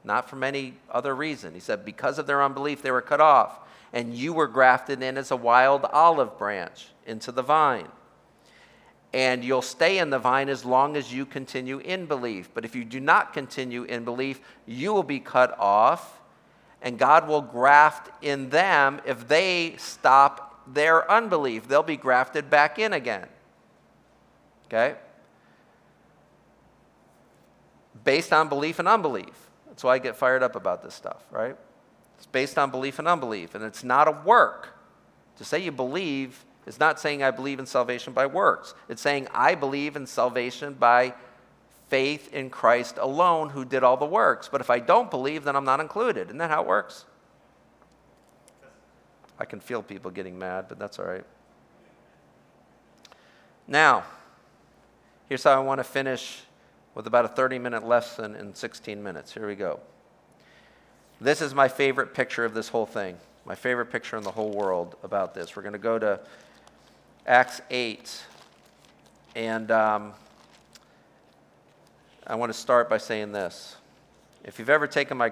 [0.04, 1.54] not from any other reason.
[1.54, 3.60] He said, Because of their unbelief, they were cut off,
[3.92, 7.88] and you were grafted in as a wild olive branch into the vine.
[9.14, 12.50] And you'll stay in the vine as long as you continue in belief.
[12.54, 16.20] But if you do not continue in belief, you will be cut off,
[16.82, 21.68] and God will graft in them if they stop their unbelief.
[21.68, 23.28] They'll be grafted back in again.
[24.66, 24.96] Okay?
[28.04, 29.50] Based on belief and unbelief.
[29.74, 31.56] That's why I get fired up about this stuff, right?
[32.18, 34.78] It's based on belief and unbelief, and it's not a work.
[35.38, 38.76] To say you believe is not saying I believe in salvation by works.
[38.88, 41.16] It's saying I believe in salvation by
[41.90, 44.48] faith in Christ alone who did all the works.
[44.48, 46.28] But if I don't believe, then I'm not included.
[46.28, 47.06] Isn't that how it works?
[49.40, 51.26] I can feel people getting mad, but that's all right.
[53.68, 54.04] Now,
[55.28, 56.44] here's how I want to finish
[56.96, 59.34] with about a 30 minute lesson in 16 minutes.
[59.34, 59.80] Here we go.
[61.20, 64.52] This is my favorite picture of this whole thing, my favorite picture in the whole
[64.52, 65.56] world about this.
[65.56, 66.20] We're going to go to
[67.26, 68.24] Acts 8.
[69.36, 70.14] And um,
[72.28, 73.78] I want to start by saying this.
[74.44, 75.32] If you've ever taken my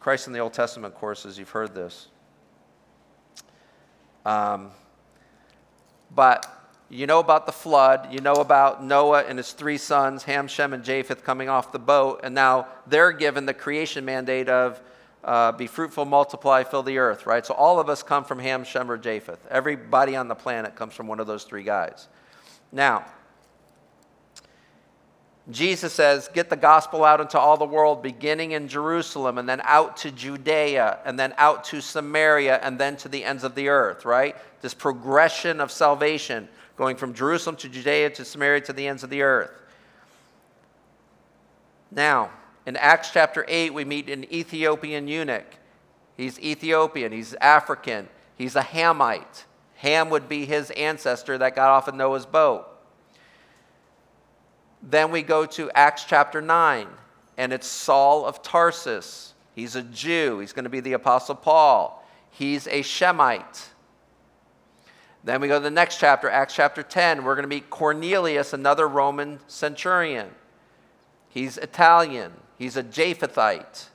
[0.00, 2.08] Christ in the Old Testament courses, you've heard this.
[4.26, 4.70] Um,
[6.14, 6.57] but
[6.90, 8.08] you know about the flood.
[8.10, 11.78] You know about Noah and his three sons, Ham, Shem, and Japheth, coming off the
[11.78, 12.20] boat.
[12.22, 14.80] And now they're given the creation mandate of
[15.22, 17.44] uh, be fruitful, multiply, fill the earth, right?
[17.44, 19.46] So all of us come from Ham, Shem, or Japheth.
[19.50, 22.08] Everybody on the planet comes from one of those three guys.
[22.72, 23.04] Now,
[25.50, 29.60] Jesus says, Get the gospel out into all the world, beginning in Jerusalem, and then
[29.64, 33.68] out to Judea, and then out to Samaria, and then to the ends of the
[33.68, 34.36] earth, right?
[34.62, 36.48] This progression of salvation
[36.78, 39.50] going from Jerusalem to Judea to Samaria to the ends of the earth.
[41.90, 42.30] Now,
[42.66, 45.56] in Acts chapter 8, we meet an Ethiopian eunuch.
[46.16, 49.44] He's Ethiopian, he's African, he's a Hamite.
[49.76, 52.66] Ham would be his ancestor that got off of Noah's boat.
[54.82, 56.86] Then we go to Acts chapter 9,
[57.36, 59.34] and it's Saul of Tarsus.
[59.54, 62.06] He's a Jew, he's going to be the Apostle Paul.
[62.30, 63.70] He's a Shemite.
[65.24, 67.24] Then we go to the next chapter, Acts chapter 10.
[67.24, 70.30] We're going to meet Cornelius, another Roman centurion.
[71.28, 73.88] He's Italian, he's a Japhethite.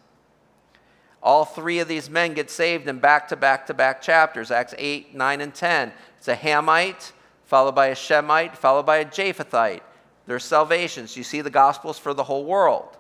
[1.22, 4.76] All three of these men get saved in back to back to back chapters Acts
[4.78, 5.94] 8, 9, and 10.
[6.18, 7.14] It's a Hamite
[7.46, 9.82] followed by a Shemite, followed by a Japhethite.
[10.26, 11.16] Their salvations.
[11.16, 12.98] You see the Gospels for the whole world.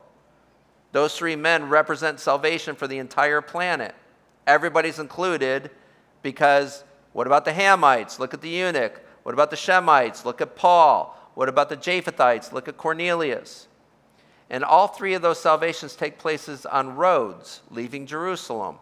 [0.92, 3.96] Those three men represent salvation for the entire planet.
[4.46, 5.72] Everybody's included
[6.22, 6.84] because
[7.14, 8.20] what about the Hamites?
[8.20, 9.00] Look at the eunuch.
[9.24, 10.26] What about the Shemites?
[10.26, 11.18] Look at Paul.
[11.36, 12.52] What about the Japhethites?
[12.52, 13.68] Look at Cornelius.
[14.50, 18.78] And all three of those salvations take places on roads leaving Jerusalem.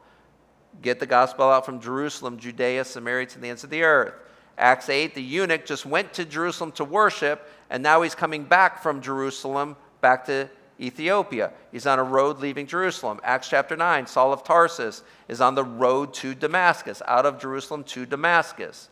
[0.82, 4.14] Get the gospel out from Jerusalem, Judea, Samaria to the ends of the earth.
[4.58, 8.82] Acts 8, the eunuch just went to Jerusalem to worship, and now he's coming back
[8.82, 10.50] from Jerusalem back to
[10.82, 11.52] Ethiopia.
[11.72, 13.20] He's on a road leaving Jerusalem.
[13.24, 17.84] Acts chapter 9, Saul of Tarsus is on the road to Damascus, out of Jerusalem
[17.86, 18.90] to Damascus.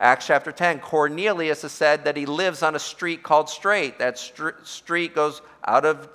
[0.00, 4.00] Acts chapter 10, Cornelius has said that he lives on a street called Straight.
[4.00, 6.08] That street goes out of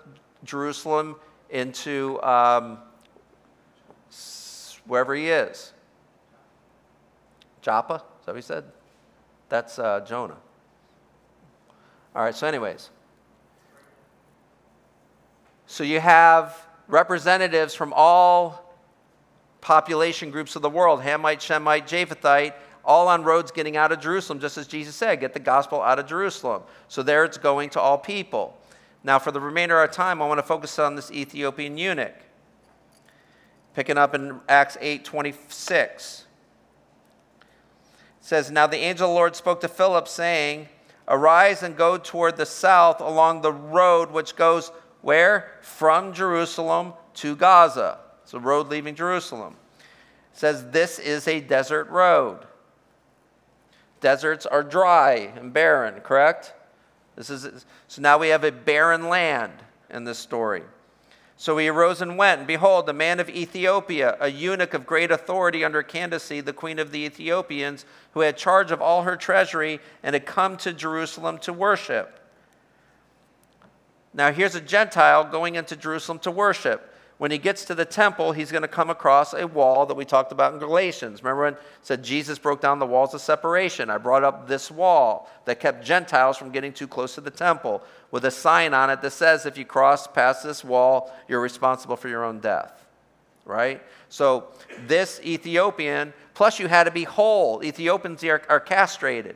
[0.44, 1.16] Jerusalem
[1.50, 2.80] into um,
[4.86, 5.72] wherever he is.
[7.62, 7.96] Joppa?
[7.96, 8.66] Is that what he said?
[9.48, 10.38] That's uh, Jonah.
[12.14, 12.90] All right, so, anyways.
[15.68, 18.74] So you have representatives from all
[19.60, 22.54] population groups of the world Hamite, Shemite, Japhethite,
[22.86, 26.00] all on roads getting out of Jerusalem, just as Jesus said, get the gospel out
[26.00, 26.62] of Jerusalem.
[26.88, 28.58] So there it's going to all people.
[29.04, 32.16] Now, for the remainder of our time, I want to focus on this Ethiopian eunuch.
[33.76, 36.26] Picking up in Acts 8 26.
[37.40, 37.46] It
[38.22, 40.70] says, Now the angel of the Lord spoke to Philip, saying,
[41.10, 44.72] Arise and go toward the south along the road which goes
[45.08, 45.54] where?
[45.62, 48.00] From Jerusalem to Gaza.
[48.24, 49.56] It's a road leaving Jerusalem.
[49.80, 52.40] It says this is a desert road.
[54.02, 56.54] Deserts are dry and barren, correct?
[57.16, 59.54] This is, so now we have a barren land
[59.90, 60.64] in this story.
[61.38, 65.10] So he arose and went, and behold, a man of Ethiopia, a eunuch of great
[65.10, 69.80] authority under Candace, the queen of the Ethiopians, who had charge of all her treasury
[70.04, 72.20] and had come to Jerusalem to worship.
[74.18, 76.92] Now, here's a Gentile going into Jerusalem to worship.
[77.20, 80.06] When he gets to the temple, he's going to come across a wall that we
[80.06, 81.24] talked about in Galatians.
[81.24, 83.92] Remember when said Jesus broke down the walls of separation?
[83.92, 87.84] I brought up this wall that kept Gentiles from getting too close to the temple
[88.10, 91.96] with a sign on it that says if you cross past this wall, you're responsible
[91.96, 92.86] for your own death.
[93.46, 93.84] Right?
[94.10, 94.48] So,
[94.88, 97.64] this Ethiopian, plus you had to be whole.
[97.64, 99.36] Ethiopians are, are castrated.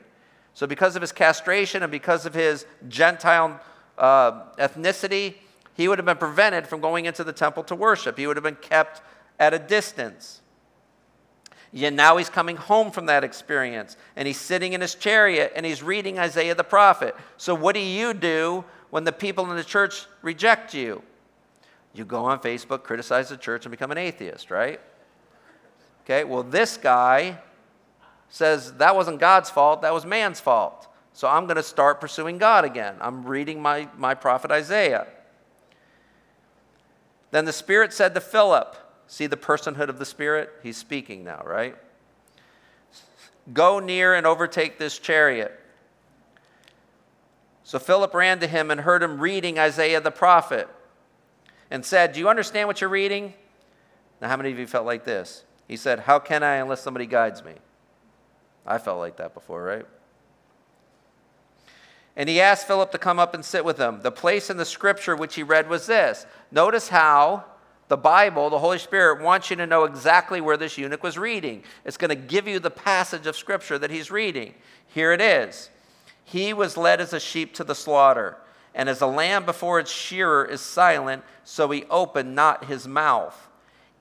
[0.54, 3.60] So, because of his castration and because of his Gentile
[4.02, 5.36] uh, ethnicity,
[5.76, 8.18] he would have been prevented from going into the temple to worship.
[8.18, 9.02] He would have been kept
[9.40, 10.42] at a distance.
[11.72, 15.66] Yet now he's coming home from that experience and he's sitting in his chariot and
[15.66, 17.16] he's reading Isaiah the prophet.
[17.38, 21.02] So, what do you do when the people in the church reject you?
[21.94, 24.82] You go on Facebook, criticize the church, and become an atheist, right?
[26.04, 27.38] Okay, well, this guy
[28.30, 30.88] says that wasn't God's fault, that was man's fault.
[31.14, 32.96] So I'm going to start pursuing God again.
[33.00, 35.08] I'm reading my, my prophet Isaiah.
[37.32, 40.52] Then the Spirit said to Philip, See the personhood of the Spirit?
[40.64, 41.76] He's speaking now, right?
[43.52, 45.58] Go near and overtake this chariot.
[47.64, 50.70] So Philip ran to him and heard him reading Isaiah the prophet
[51.70, 53.34] and said, Do you understand what you're reading?
[54.22, 55.44] Now, how many of you felt like this?
[55.68, 57.54] He said, How can I unless somebody guides me?
[58.66, 59.86] I felt like that before, right?
[62.16, 64.02] And he asked Philip to come up and sit with him.
[64.02, 66.26] The place in the scripture which he read was this.
[66.52, 67.46] Notice how
[67.88, 71.64] the Bible, the Holy Spirit, wants you to know exactly where this eunuch was reading.
[71.84, 74.54] It's going to give you the passage of scripture that he's reading.
[74.88, 75.70] Here it is
[76.24, 78.38] He was led as a sheep to the slaughter,
[78.74, 83.50] and as a lamb before its shearer is silent, so he opened not his mouth.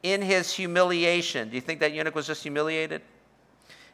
[0.03, 3.03] In his humiliation, do you think that eunuch was just humiliated?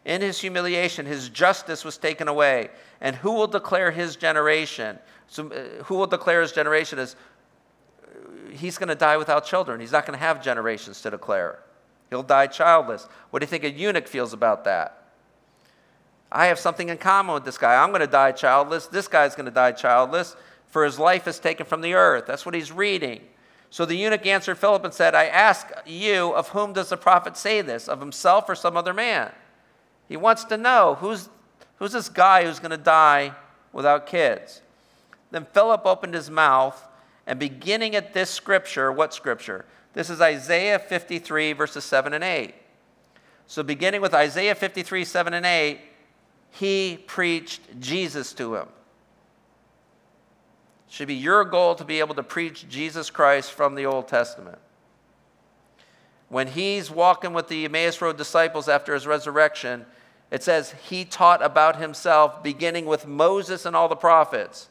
[0.07, 2.71] In his humiliation, his justice was taken away.
[3.01, 4.99] And who will declare his generation?
[5.27, 7.17] So, uh, who will declare his generation as
[8.05, 9.81] uh, he's going to die without children.
[9.81, 11.59] He's not going to have generations to declare.
[12.09, 13.09] He'll die childless.
[13.31, 15.03] What do you think a eunuch feels about that?
[16.31, 17.83] I have something in common with this guy.
[17.83, 18.87] I'm going to die childless.
[18.87, 20.37] This guy's going to die childless,
[20.69, 22.27] for his life is taken from the earth.
[22.27, 23.23] That's what he's reading.
[23.71, 27.37] So the eunuch answered Philip and said, I ask you, of whom does the prophet
[27.37, 27.89] say this?
[27.89, 29.33] Of himself or some other man?
[30.09, 31.29] He wants to know who's,
[31.77, 33.33] who's this guy who's going to die
[33.73, 34.63] without kids.
[35.31, 36.87] Then Philip opened his mouth,
[37.27, 39.65] and beginning at this scripture, what scripture?
[39.93, 42.55] This is Isaiah 53, verses 7 and 8.
[43.49, 45.81] So, beginning with Isaiah 53, 7 and 8,
[46.51, 48.69] he preached Jesus to him.
[50.89, 54.09] It should be your goal to be able to preach Jesus Christ from the Old
[54.09, 54.59] Testament
[56.29, 59.87] when he's walking with the Emmaus Road disciples after his resurrection,
[60.31, 64.69] It says he taught about himself, beginning with Moses and all the prophets.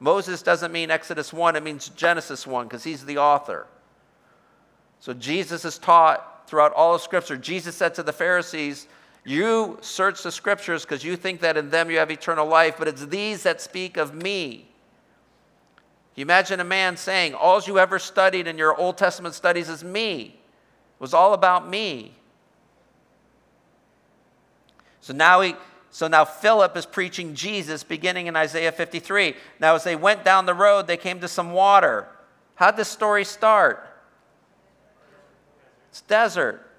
[0.00, 3.66] Moses doesn't mean Exodus 1, it means Genesis 1 because he's the author.
[5.00, 7.36] So Jesus is taught throughout all of Scripture.
[7.36, 8.86] Jesus said to the Pharisees,
[9.24, 12.88] You search the Scriptures because you think that in them you have eternal life, but
[12.88, 14.68] it's these that speak of me.
[16.14, 19.84] You imagine a man saying, All you ever studied in your Old Testament studies is
[19.84, 20.40] me.
[20.96, 22.17] It was all about me.
[25.00, 25.54] So now he
[25.90, 29.34] so now Philip is preaching Jesus beginning in Isaiah 53.
[29.58, 32.08] Now, as they went down the road, they came to some water.
[32.56, 33.88] How'd this story start?
[35.90, 36.70] It's desert.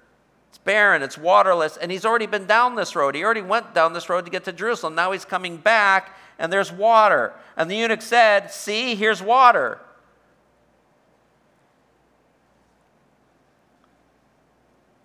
[0.48, 1.02] It's barren.
[1.02, 1.76] It's waterless.
[1.76, 3.14] And he's already been down this road.
[3.14, 4.94] He already went down this road to get to Jerusalem.
[4.94, 7.32] Now he's coming back, and there's water.
[7.56, 9.80] And the eunuch said, See, here's water.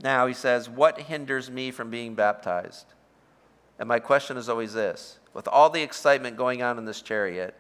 [0.02, 2.86] Now he says, What hinders me from being baptized?
[3.80, 7.54] And my question is always this with all the excitement going on in this chariot,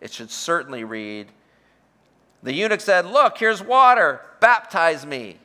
[0.00, 1.28] it should certainly read,
[2.42, 5.38] The eunuch said, Look, here's water, baptize me.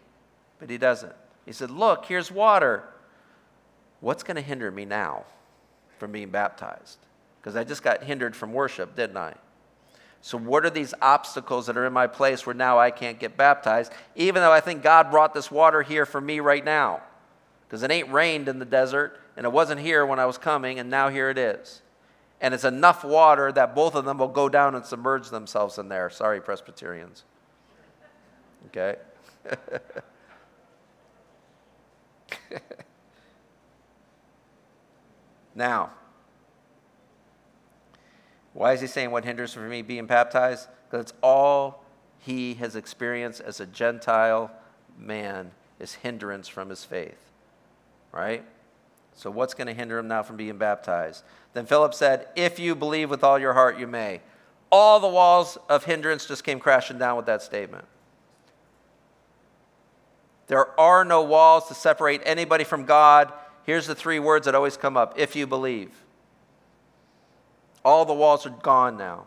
[0.59, 1.13] But he doesn't.
[1.45, 2.83] He said, Look, here's water.
[4.01, 5.25] What's going to hinder me now
[5.97, 6.99] from being baptized?
[7.39, 9.33] Because I just got hindered from worship, didn't I?
[10.21, 13.37] So, what are these obstacles that are in my place where now I can't get
[13.37, 17.01] baptized, even though I think God brought this water here for me right now?
[17.65, 20.79] Because it ain't rained in the desert, and it wasn't here when I was coming,
[20.79, 21.83] and now here it is.
[22.41, 25.89] And it's enough water that both of them will go down and submerge themselves in
[25.89, 26.09] there.
[26.09, 27.23] Sorry, Presbyterians.
[28.67, 28.95] Okay?
[35.55, 35.91] now,
[38.53, 40.67] why is he saying what hinders for me being baptized?
[40.89, 41.83] Because it's all
[42.19, 44.49] he has experienced as a Gentile
[44.97, 47.19] man is hindrance from his faith.
[48.11, 48.43] Right?
[49.17, 51.23] So, what's going to hinder him now from being baptized?
[51.53, 54.21] Then Philip said, If you believe with all your heart, you may.
[54.71, 57.85] All the walls of hindrance just came crashing down with that statement.
[60.45, 63.33] There are no walls to separate anybody from God.
[63.63, 65.89] Here's the three words that always come up if you believe.
[67.83, 69.25] All the walls are gone now.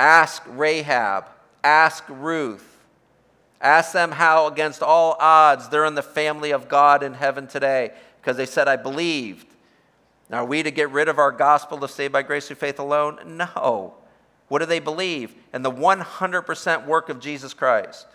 [0.00, 1.26] Ask Rahab,
[1.62, 2.73] ask Ruth,
[3.64, 7.92] Ask them how, against all odds, they're in the family of God in heaven today
[8.20, 9.46] because they said, I believed.
[10.28, 12.78] Now, are we to get rid of our gospel of saved by grace through faith
[12.78, 13.20] alone?
[13.24, 13.94] No.
[14.48, 15.34] What do they believe?
[15.54, 18.06] In the 100% work of Jesus Christ.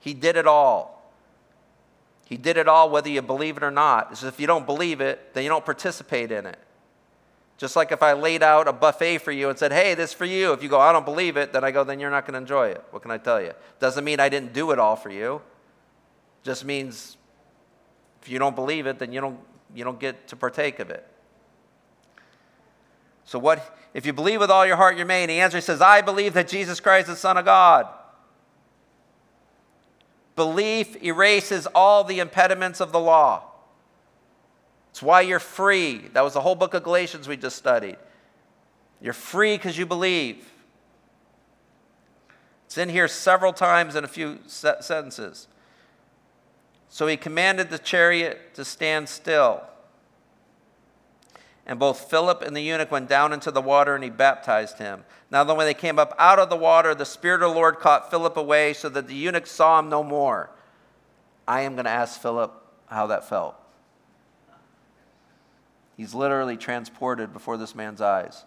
[0.00, 1.12] He did it all.
[2.24, 4.20] He did it all whether you believe it or not.
[4.20, 6.58] If you don't believe it, then you don't participate in it.
[7.58, 10.26] Just like if I laid out a buffet for you and said, hey, this for
[10.26, 10.52] you.
[10.52, 12.38] If you go, I don't believe it, then I go, then you're not going to
[12.38, 12.84] enjoy it.
[12.90, 13.52] What can I tell you?
[13.80, 15.40] Doesn't mean I didn't do it all for you.
[16.42, 17.16] Just means
[18.20, 19.38] if you don't believe it, then you don't,
[19.74, 21.06] you don't get to partake of it.
[23.24, 25.28] So, what if you believe with all your heart you're made?
[25.28, 27.88] The answer says, I believe that Jesus Christ is the Son of God.
[30.36, 33.42] Belief erases all the impediments of the law.
[34.96, 36.08] It's why you're free.
[36.14, 37.98] That was the whole book of Galatians we just studied.
[38.98, 40.50] You're free because you believe.
[42.64, 45.48] It's in here several times in a few sentences.
[46.88, 49.64] So he commanded the chariot to stand still.
[51.66, 55.04] And both Philip and the eunuch went down into the water and he baptized him.
[55.30, 57.80] Now, then, when they came up out of the water, the Spirit of the Lord
[57.80, 60.48] caught Philip away so that the eunuch saw him no more.
[61.46, 62.50] I am going to ask Philip
[62.86, 63.56] how that felt.
[65.96, 68.44] He's literally transported before this man's eyes.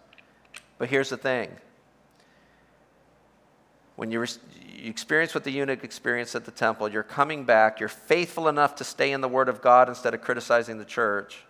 [0.78, 1.50] But here's the thing
[3.96, 7.88] when you, you experience what the eunuch experienced at the temple, you're coming back, you're
[7.88, 11.44] faithful enough to stay in the Word of God instead of criticizing the church.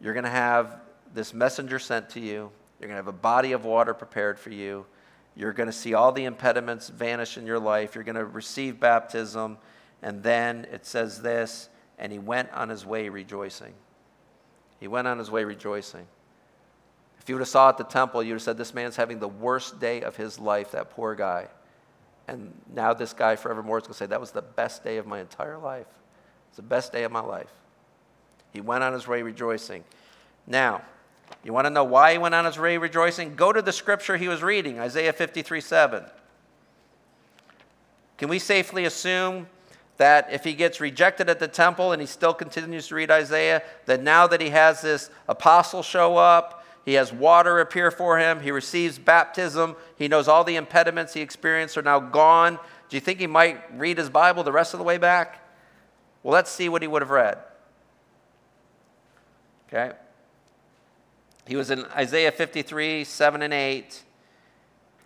[0.00, 0.80] You're going to have
[1.12, 2.50] this messenger sent to you,
[2.80, 4.86] you're going to have a body of water prepared for you.
[5.36, 7.94] You're going to see all the impediments vanish in your life.
[7.94, 9.58] You're going to receive baptism.
[10.02, 13.74] And then it says this, and he went on his way rejoicing.
[14.84, 16.06] He went on his way rejoicing.
[17.18, 19.18] If you would have saw at the temple, you would have said, This man's having
[19.18, 21.48] the worst day of his life, that poor guy.
[22.28, 25.06] And now this guy forevermore is going to say, That was the best day of
[25.06, 25.86] my entire life.
[26.48, 27.50] It's the best day of my life.
[28.52, 29.84] He went on his way rejoicing.
[30.46, 30.82] Now,
[31.42, 33.36] you want to know why he went on his way rejoicing?
[33.36, 36.04] Go to the scripture he was reading, Isaiah 53 7.
[38.18, 39.46] Can we safely assume
[39.96, 43.62] that if he gets rejected at the temple and he still continues to read Isaiah,
[43.86, 48.40] that now that he has this apostle show up, he has water appear for him,
[48.40, 52.58] he receives baptism, he knows all the impediments he experienced are now gone.
[52.88, 55.40] Do you think he might read his Bible the rest of the way back?
[56.22, 57.38] Well, let's see what he would have read.
[59.68, 59.94] Okay?
[61.46, 64.02] He was in Isaiah 53, 7 and 8.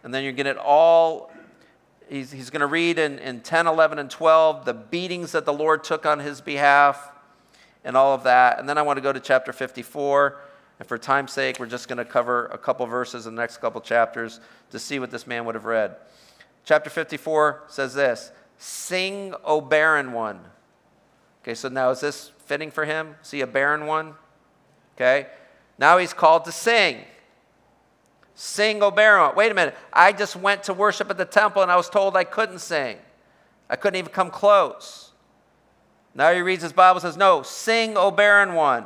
[0.05, 1.28] And then to get all,
[2.09, 5.53] he's, he's going to read in, in 10, 11, and 12 the beatings that the
[5.53, 7.13] Lord took on his behalf
[7.85, 8.59] and all of that.
[8.59, 10.41] And then I want to go to chapter 54.
[10.79, 13.59] And for time's sake, we're just going to cover a couple verses in the next
[13.59, 14.41] couple chapters
[14.71, 15.97] to see what this man would have read.
[16.65, 20.41] Chapter 54 says this Sing, O barren one.
[21.43, 23.17] Okay, so now is this fitting for him?
[23.23, 24.15] See a barren one?
[24.97, 25.29] Okay.
[25.79, 27.05] Now he's called to sing.
[28.41, 29.35] Sing, O barren one.
[29.35, 29.77] Wait a minute.
[29.93, 32.97] I just went to worship at the temple and I was told I couldn't sing.
[33.69, 35.11] I couldn't even come close.
[36.15, 38.85] Now he reads his Bible says, No, sing, O barren one.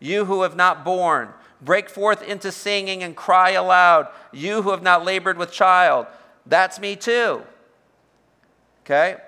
[0.00, 1.28] You who have not borne,
[1.60, 4.08] break forth into singing and cry aloud.
[4.32, 6.06] You who have not labored with child.
[6.46, 7.42] That's me too.
[8.86, 9.18] Okay?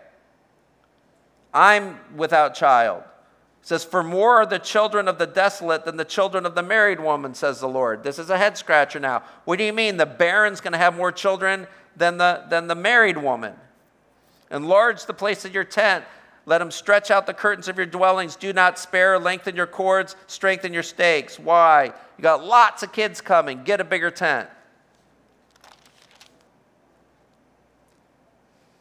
[1.52, 3.02] I'm without child.
[3.64, 6.62] It says, For more are the children of the desolate than the children of the
[6.62, 8.04] married woman, says the Lord.
[8.04, 9.24] This is a head scratcher now.
[9.44, 9.96] What do you mean?
[9.96, 13.54] The barren's going to have more children than the, than the married woman.
[14.50, 16.04] Enlarge the place of your tent
[16.46, 18.36] let them stretch out the curtains of your dwellings.
[18.36, 19.18] Do not spare.
[19.18, 20.14] Lengthen your cords.
[20.26, 21.38] Strengthen your stakes.
[21.38, 21.86] Why?
[22.18, 23.64] You got lots of kids coming.
[23.64, 24.48] Get a bigger tent.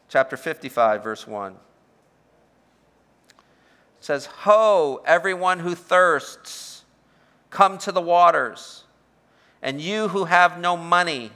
[0.10, 1.56] Chapter 55, verse 1.
[4.04, 6.84] Says, Ho, everyone who thirsts,
[7.50, 8.84] come to the waters.
[9.62, 11.32] And you who have no money,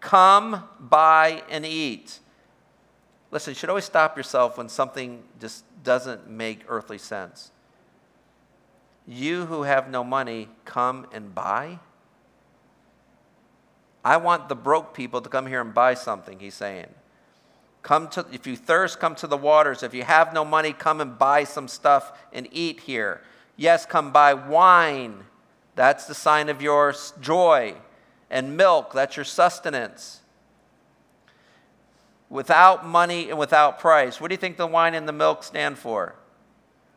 [0.00, 2.18] come buy and eat.
[3.30, 7.52] Listen, you should always stop yourself when something just doesn't make earthly sense.
[9.06, 11.78] You who have no money, come and buy?
[14.04, 16.88] I want the broke people to come here and buy something, he's saying.
[17.84, 19.82] Come to, if you thirst, come to the waters.
[19.82, 23.20] If you have no money, come and buy some stuff and eat here.
[23.56, 25.24] Yes, come buy wine.
[25.76, 27.74] That's the sign of your joy.
[28.30, 30.22] And milk, that's your sustenance
[32.30, 34.18] without money and without price.
[34.18, 36.14] What do you think the wine and the milk stand for?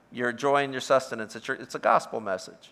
[0.09, 1.35] Your joy and your sustenance.
[1.35, 2.71] It's, your, it's a gospel message.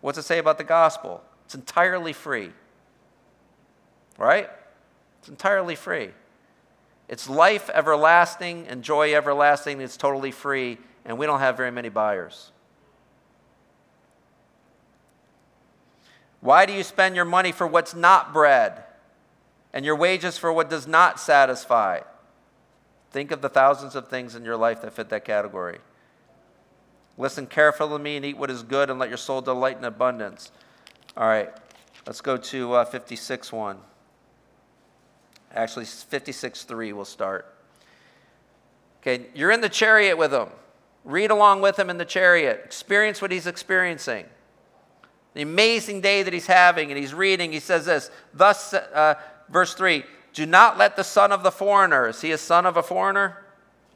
[0.00, 1.22] What's it say about the gospel?
[1.44, 2.50] It's entirely free.
[4.18, 4.50] Right?
[5.20, 6.10] It's entirely free.
[7.10, 9.82] It's life everlasting and joy everlasting.
[9.82, 12.52] It's totally free, and we don't have very many buyers.
[16.40, 18.84] Why do you spend your money for what's not bread?
[19.72, 22.00] and your wages for what does not satisfy.
[23.10, 25.78] Think of the thousands of things in your life that fit that category.
[27.16, 29.84] Listen carefully to me and eat what is good, and let your soul delight in
[29.84, 30.50] abundance.
[31.16, 31.50] All right,
[32.06, 33.78] let's go to uh, 56 1.
[35.54, 37.54] Actually, 56 3 will start.
[39.00, 40.48] Okay, you're in the chariot with him.
[41.04, 42.60] Read along with him in the chariot.
[42.64, 44.26] Experience what he's experiencing.
[45.34, 47.52] The amazing day that he's having, and he's reading.
[47.52, 49.14] He says this Thus uh,
[49.48, 52.76] verse 3 Do not let the son of the foreigner, is he a son of
[52.76, 53.44] a foreigner?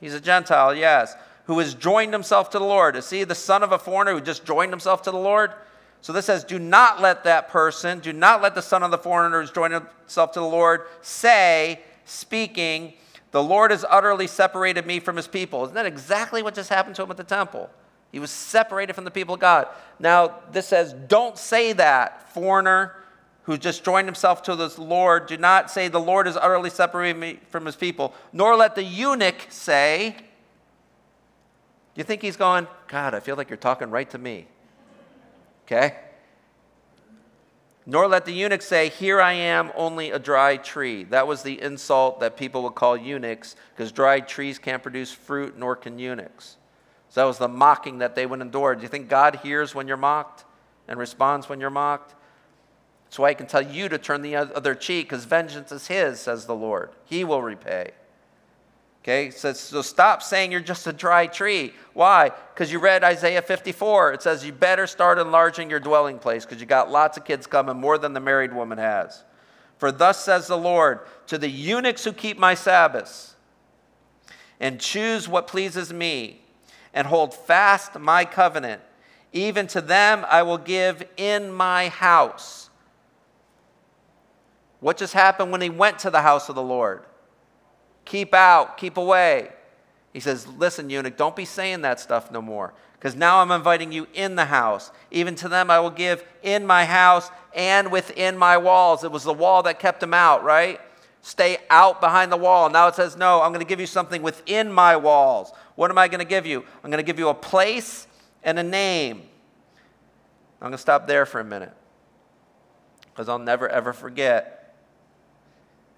[0.01, 1.15] He's a Gentile, yes.
[1.47, 2.97] Who has joined himself to the Lord.
[2.97, 5.53] Is he the son of a foreigner who just joined himself to the Lord?
[6.05, 8.99] So this says, Do not let that person, do not let the son of the
[8.99, 12.93] foreigner who's joined himself to the Lord say, speaking,
[13.31, 15.65] the Lord has utterly separated me from his people.
[15.65, 17.71] Isn't that exactly what just happened to him at the temple?
[18.13, 19.67] He was separated from the people of God.
[19.99, 22.97] Now, this says, Don't say that, foreigner
[23.45, 27.19] who just joined himself to the Lord, do not say, The Lord has utterly separated
[27.19, 30.25] me from his people, nor let the eunuch say, Do
[31.95, 34.49] you think he's going, God, I feel like you're talking right to me?
[35.65, 35.97] Okay?
[37.87, 41.05] Nor let the eunuch say, Here I am, only a dry tree.
[41.05, 45.59] That was the insult that people would call eunuchs, because dried trees can't produce fruit,
[45.59, 46.57] nor can eunuchs.
[47.11, 48.75] So that was the mocking that they would endure.
[48.75, 50.45] Do you think God hears when you're mocked
[50.89, 52.15] and responds when you're mocked?
[53.05, 56.21] That's why I can tell you to turn the other cheek, because vengeance is his,
[56.21, 56.91] says the Lord.
[57.05, 57.93] He will repay.
[59.05, 61.75] Okay, says, so stop saying you're just a dry tree.
[61.93, 62.31] Why?
[62.55, 64.15] Because you read Isaiah 54.
[64.15, 67.47] It says you better start enlarging your dwelling place because you got lots of kids
[67.47, 69.23] coming, more than the married woman has.
[69.77, 73.35] For thus says the Lord to the eunuchs who keep my Sabbaths
[74.59, 76.41] and choose what pleases me
[76.95, 78.81] and hold fast my covenant,
[79.35, 82.71] even to them I will give in my house
[84.81, 87.05] what just happened when he went to the house of the Lord?
[88.05, 89.51] Keep out, keep away.
[90.13, 92.73] He says, Listen, eunuch, don't be saying that stuff no more.
[92.95, 94.91] Because now I'm inviting you in the house.
[95.11, 99.05] Even to them I will give in my house and within my walls.
[99.05, 100.81] It was the wall that kept him out, right?
[101.21, 102.71] Stay out behind the wall.
[102.71, 105.53] Now it says, No, I'm going to give you something within my walls.
[105.75, 106.65] What am I going to give you?
[106.83, 108.07] I'm going to give you a place
[108.43, 109.23] and a name.
[110.61, 111.73] I'm going to stop there for a minute
[113.13, 114.77] because I'll never ever forget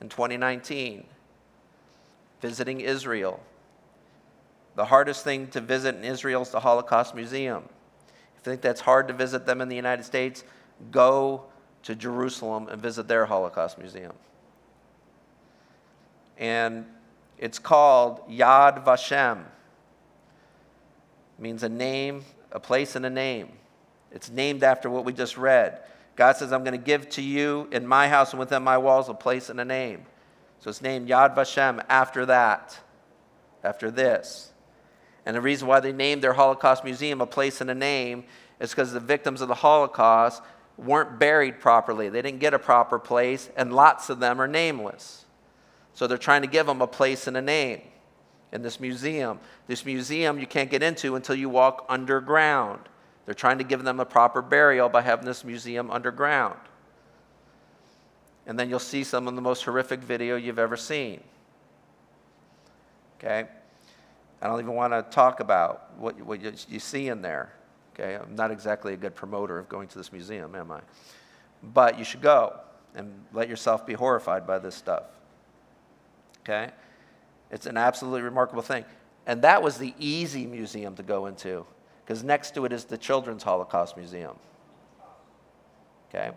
[0.00, 1.04] in 2019
[2.46, 3.40] visiting Israel.
[4.76, 7.64] The hardest thing to visit in Israel is the Holocaust Museum.
[8.06, 10.44] If you think that's hard to visit them in the United States,
[10.92, 11.44] go
[11.82, 14.12] to Jerusalem and visit their Holocaust Museum.
[16.38, 16.86] And
[17.36, 19.40] it's called Yad Vashem.
[21.38, 23.48] It means a name, a place, and a name.
[24.12, 25.80] It's named after what we just read.
[26.14, 29.08] God says, I'm going to give to you in my house and within my walls
[29.08, 30.06] a place and a name.
[30.66, 32.76] So it's named Yad Vashem after that,
[33.62, 34.50] after this.
[35.24, 38.24] And the reason why they named their Holocaust Museum a place and a name
[38.58, 40.42] is because the victims of the Holocaust
[40.76, 42.08] weren't buried properly.
[42.08, 45.24] They didn't get a proper place, and lots of them are nameless.
[45.94, 47.82] So they're trying to give them a place and a name
[48.50, 49.38] in this museum.
[49.68, 52.80] This museum you can't get into until you walk underground.
[53.24, 56.58] They're trying to give them a proper burial by having this museum underground.
[58.46, 61.20] And then you'll see some of the most horrific video you've ever seen.
[63.18, 63.46] Okay?
[64.40, 67.52] I don't even want to talk about what, what you, you see in there.
[67.94, 70.80] Okay, I'm not exactly a good promoter of going to this museum, am I?
[71.62, 72.60] But you should go
[72.94, 75.04] and let yourself be horrified by this stuff.
[76.42, 76.70] Okay?
[77.50, 78.84] It's an absolutely remarkable thing.
[79.26, 81.64] And that was the easy museum to go into
[82.04, 84.36] because next to it is the Children's Holocaust Museum.
[86.08, 86.30] Okay?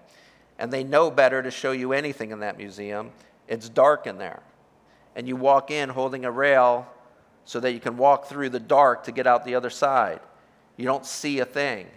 [0.60, 3.12] And they know better to show you anything in that museum.
[3.47, 4.43] It's dark in there.
[5.16, 6.88] And you walk in holding a rail
[7.45, 10.20] so that you can walk through the dark to get out the other side.
[10.78, 11.88] You don't see a thing.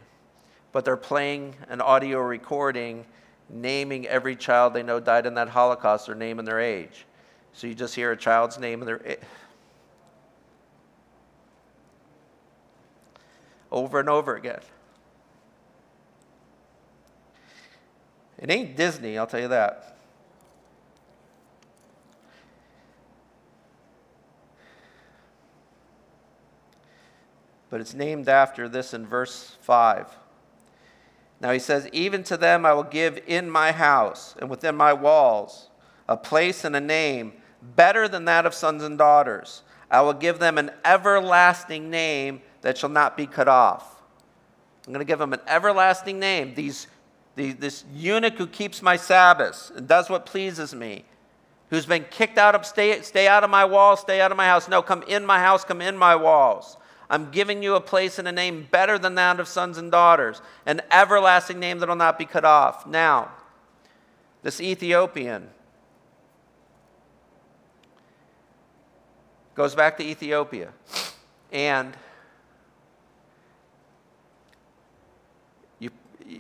[0.71, 3.05] But they're playing an audio recording
[3.51, 7.05] naming every child they know died in that Holocaust, their name and their age.
[7.53, 9.19] So you just hear a child's name and their
[13.71, 14.61] over and over again.
[18.43, 19.93] It ain't Disney, I'll tell you that.
[27.73, 30.19] but it's named after this in verse 5.
[31.41, 34.93] Now he says, Even to them I will give in my house and within my
[34.93, 35.71] walls
[36.07, 37.33] a place and a name
[37.63, 39.63] better than that of sons and daughters.
[39.91, 44.03] I will give them an everlasting name that shall not be cut off.
[44.87, 46.53] I'm going to give them an everlasting name.
[46.55, 46.89] These,
[47.37, 51.05] the, this eunuch who keeps my Sabbaths and does what pleases me,
[51.71, 54.47] who's been kicked out of, stay, stay out of my walls, stay out of my
[54.47, 54.69] house.
[54.69, 56.77] No, come in my house, come in my walls.
[57.09, 60.41] I'm giving you a place and a name better than that of sons and daughters,
[60.65, 62.87] an everlasting name that will not be cut off.
[62.87, 63.33] Now,
[64.43, 65.51] this Ethiopian
[69.55, 70.73] goes back to Ethiopia,
[71.53, 71.95] and
[75.79, 75.91] you,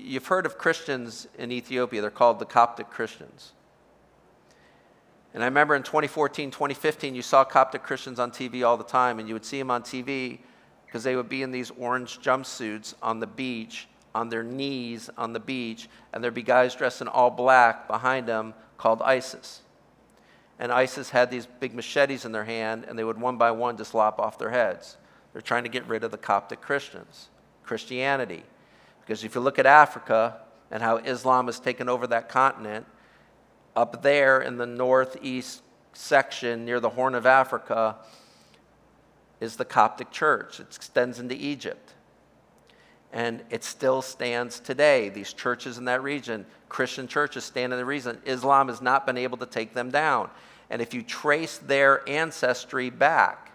[0.02, 2.00] you've heard of Christians in Ethiopia.
[2.00, 3.52] They're called the Coptic Christians.
[5.34, 9.18] And I remember in 2014, 2015, you saw Coptic Christians on TV all the time,
[9.18, 10.38] and you would see them on TV
[10.84, 15.32] because they would be in these orange jumpsuits on the beach, on their knees on
[15.32, 19.62] the beach, and there'd be guys dressed in all black behind them called ISIS.
[20.58, 23.78] And ISIS had these big machetes in their hand, and they would one by one
[23.78, 24.98] just lop off their heads.
[25.32, 27.30] They're trying to get rid of the Coptic Christians,
[27.64, 28.42] Christianity.
[29.02, 30.38] Because if you look at Africa
[30.70, 32.86] and how Islam has taken over that continent,
[33.74, 37.96] up there in the northeast section near the Horn of Africa,
[39.40, 40.60] is the Coptic Church.
[40.60, 41.94] It extends into Egypt.
[43.12, 45.08] And it still stands today.
[45.10, 48.18] These churches in that region, Christian churches, stand in the region.
[48.24, 50.30] Islam has not been able to take them down.
[50.70, 53.51] And if you trace their ancestry back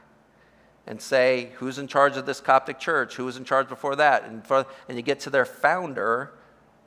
[0.87, 3.15] and say, who's in charge of this Coptic church?
[3.15, 4.23] Who was in charge before that?
[4.23, 6.31] And, for, and you get to their founder,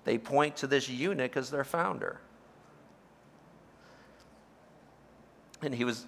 [0.04, 2.20] they point to this eunuch as their founder.
[5.62, 6.06] And he was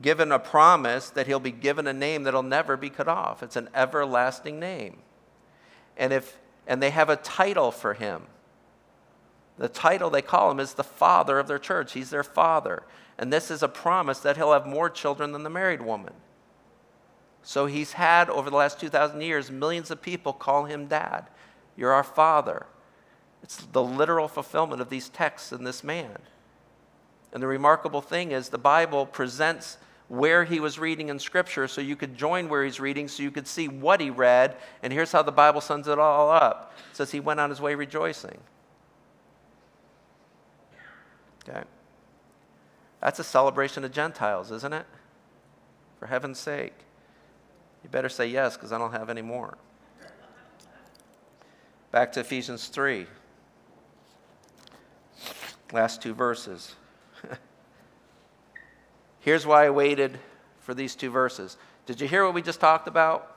[0.00, 3.42] given a promise that he'll be given a name that'll never be cut off.
[3.42, 4.98] It's an everlasting name.
[5.96, 6.38] And if
[6.68, 8.24] and they have a title for him.
[9.56, 11.94] The title they call him is the father of their church.
[11.94, 12.84] He's their father.
[13.18, 16.12] And this is a promise that he'll have more children than the married woman.
[17.42, 21.28] So he's had, over the last 2,000 years, millions of people call him dad.
[21.76, 22.66] You're our father.
[23.42, 26.18] It's the literal fulfillment of these texts in this man.
[27.32, 29.78] And the remarkable thing is, the Bible presents
[30.08, 33.30] where he was reading in Scripture so you could join where he's reading so you
[33.30, 34.56] could see what he read.
[34.82, 37.60] And here's how the Bible sums it all up it says he went on his
[37.60, 38.38] way rejoicing.
[41.46, 41.62] Okay.
[43.00, 44.86] That's a celebration of Gentiles, isn't it?
[45.98, 46.74] For heaven's sake.
[47.82, 49.56] You better say yes, because I don't have any more.
[51.90, 53.06] Back to Ephesians 3.
[55.72, 56.74] Last two verses.
[59.20, 60.18] Here's why I waited
[60.60, 61.56] for these two verses.
[61.86, 63.36] Did you hear what we just talked about?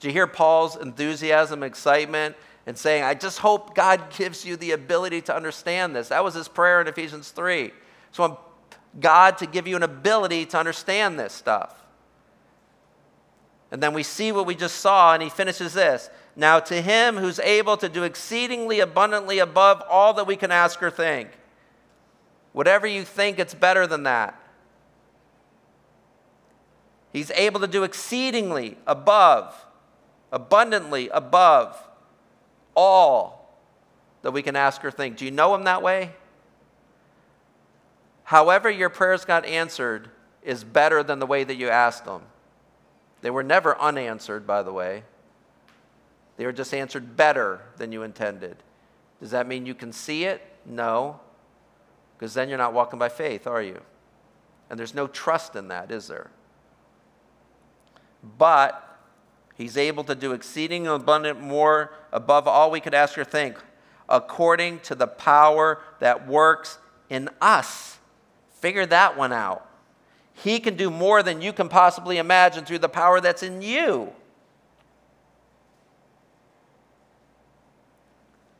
[0.00, 4.72] Did you hear Paul's enthusiasm, excitement, and saying, I just hope God gives you the
[4.72, 6.08] ability to understand this?
[6.08, 7.70] That was his prayer in Ephesians 3.
[8.12, 8.40] So I want
[9.00, 11.83] God to give you an ability to understand this stuff.
[13.74, 16.08] And then we see what we just saw, and he finishes this.
[16.36, 20.80] Now, to him who's able to do exceedingly abundantly above all that we can ask
[20.80, 21.30] or think.
[22.52, 24.40] Whatever you think, it's better than that.
[27.12, 29.66] He's able to do exceedingly above,
[30.30, 31.76] abundantly above
[32.76, 33.58] all
[34.22, 35.16] that we can ask or think.
[35.16, 36.12] Do you know him that way?
[38.22, 40.10] However, your prayers got answered
[40.44, 42.22] is better than the way that you asked them.
[43.24, 45.02] They were never unanswered, by the way.
[46.36, 48.58] They were just answered better than you intended.
[49.18, 50.42] Does that mean you can see it?
[50.64, 51.20] No
[52.24, 53.80] because then you're not walking by faith, are you?
[54.70, 56.30] And there's no trust in that, is there?
[58.38, 58.98] But
[59.56, 63.58] he's able to do exceeding abundant more above all we could ask or think,
[64.08, 66.78] according to the power that works
[67.10, 67.98] in us.
[68.60, 69.68] Figure that one out.
[70.34, 74.12] He can do more than you can possibly imagine through the power that's in you.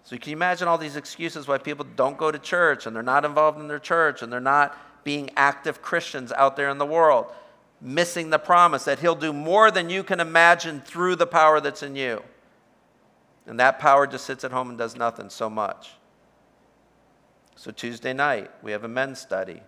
[0.04, 3.02] So can you imagine all these excuses why people don't go to church and they're
[3.02, 6.86] not involved in their church and they're not being active Christians out there in the
[6.86, 7.26] world,
[7.80, 11.82] missing the promise that He'll do more than you can imagine through the power that's
[11.82, 12.22] in you.
[13.46, 15.90] And that power just sits at home and does nothing so much.
[17.56, 19.60] So Tuesday night, we have a men's study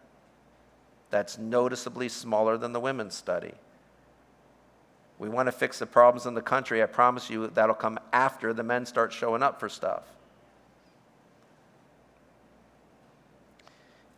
[1.11, 3.53] that's noticeably smaller than the women's study.
[5.19, 6.83] We want to fix the problems in the country.
[6.83, 10.03] I promise you that'll come after the men start showing up for stuff.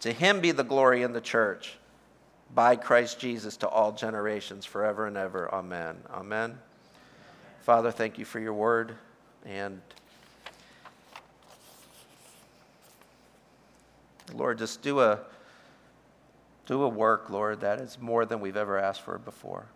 [0.01, 1.76] To him be the glory in the church
[2.55, 5.53] by Christ Jesus to all generations, forever and ever.
[5.53, 5.97] Amen.
[6.11, 6.59] Amen.
[7.62, 8.97] Father, thank you for your word.
[9.45, 9.80] And
[14.34, 15.20] Lord, just do a
[16.68, 19.66] do a work, Lord, that is more than we've ever asked for before.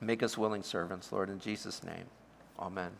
[0.00, 2.06] Make us willing servants, Lord, in Jesus' name.
[2.58, 2.90] Amen.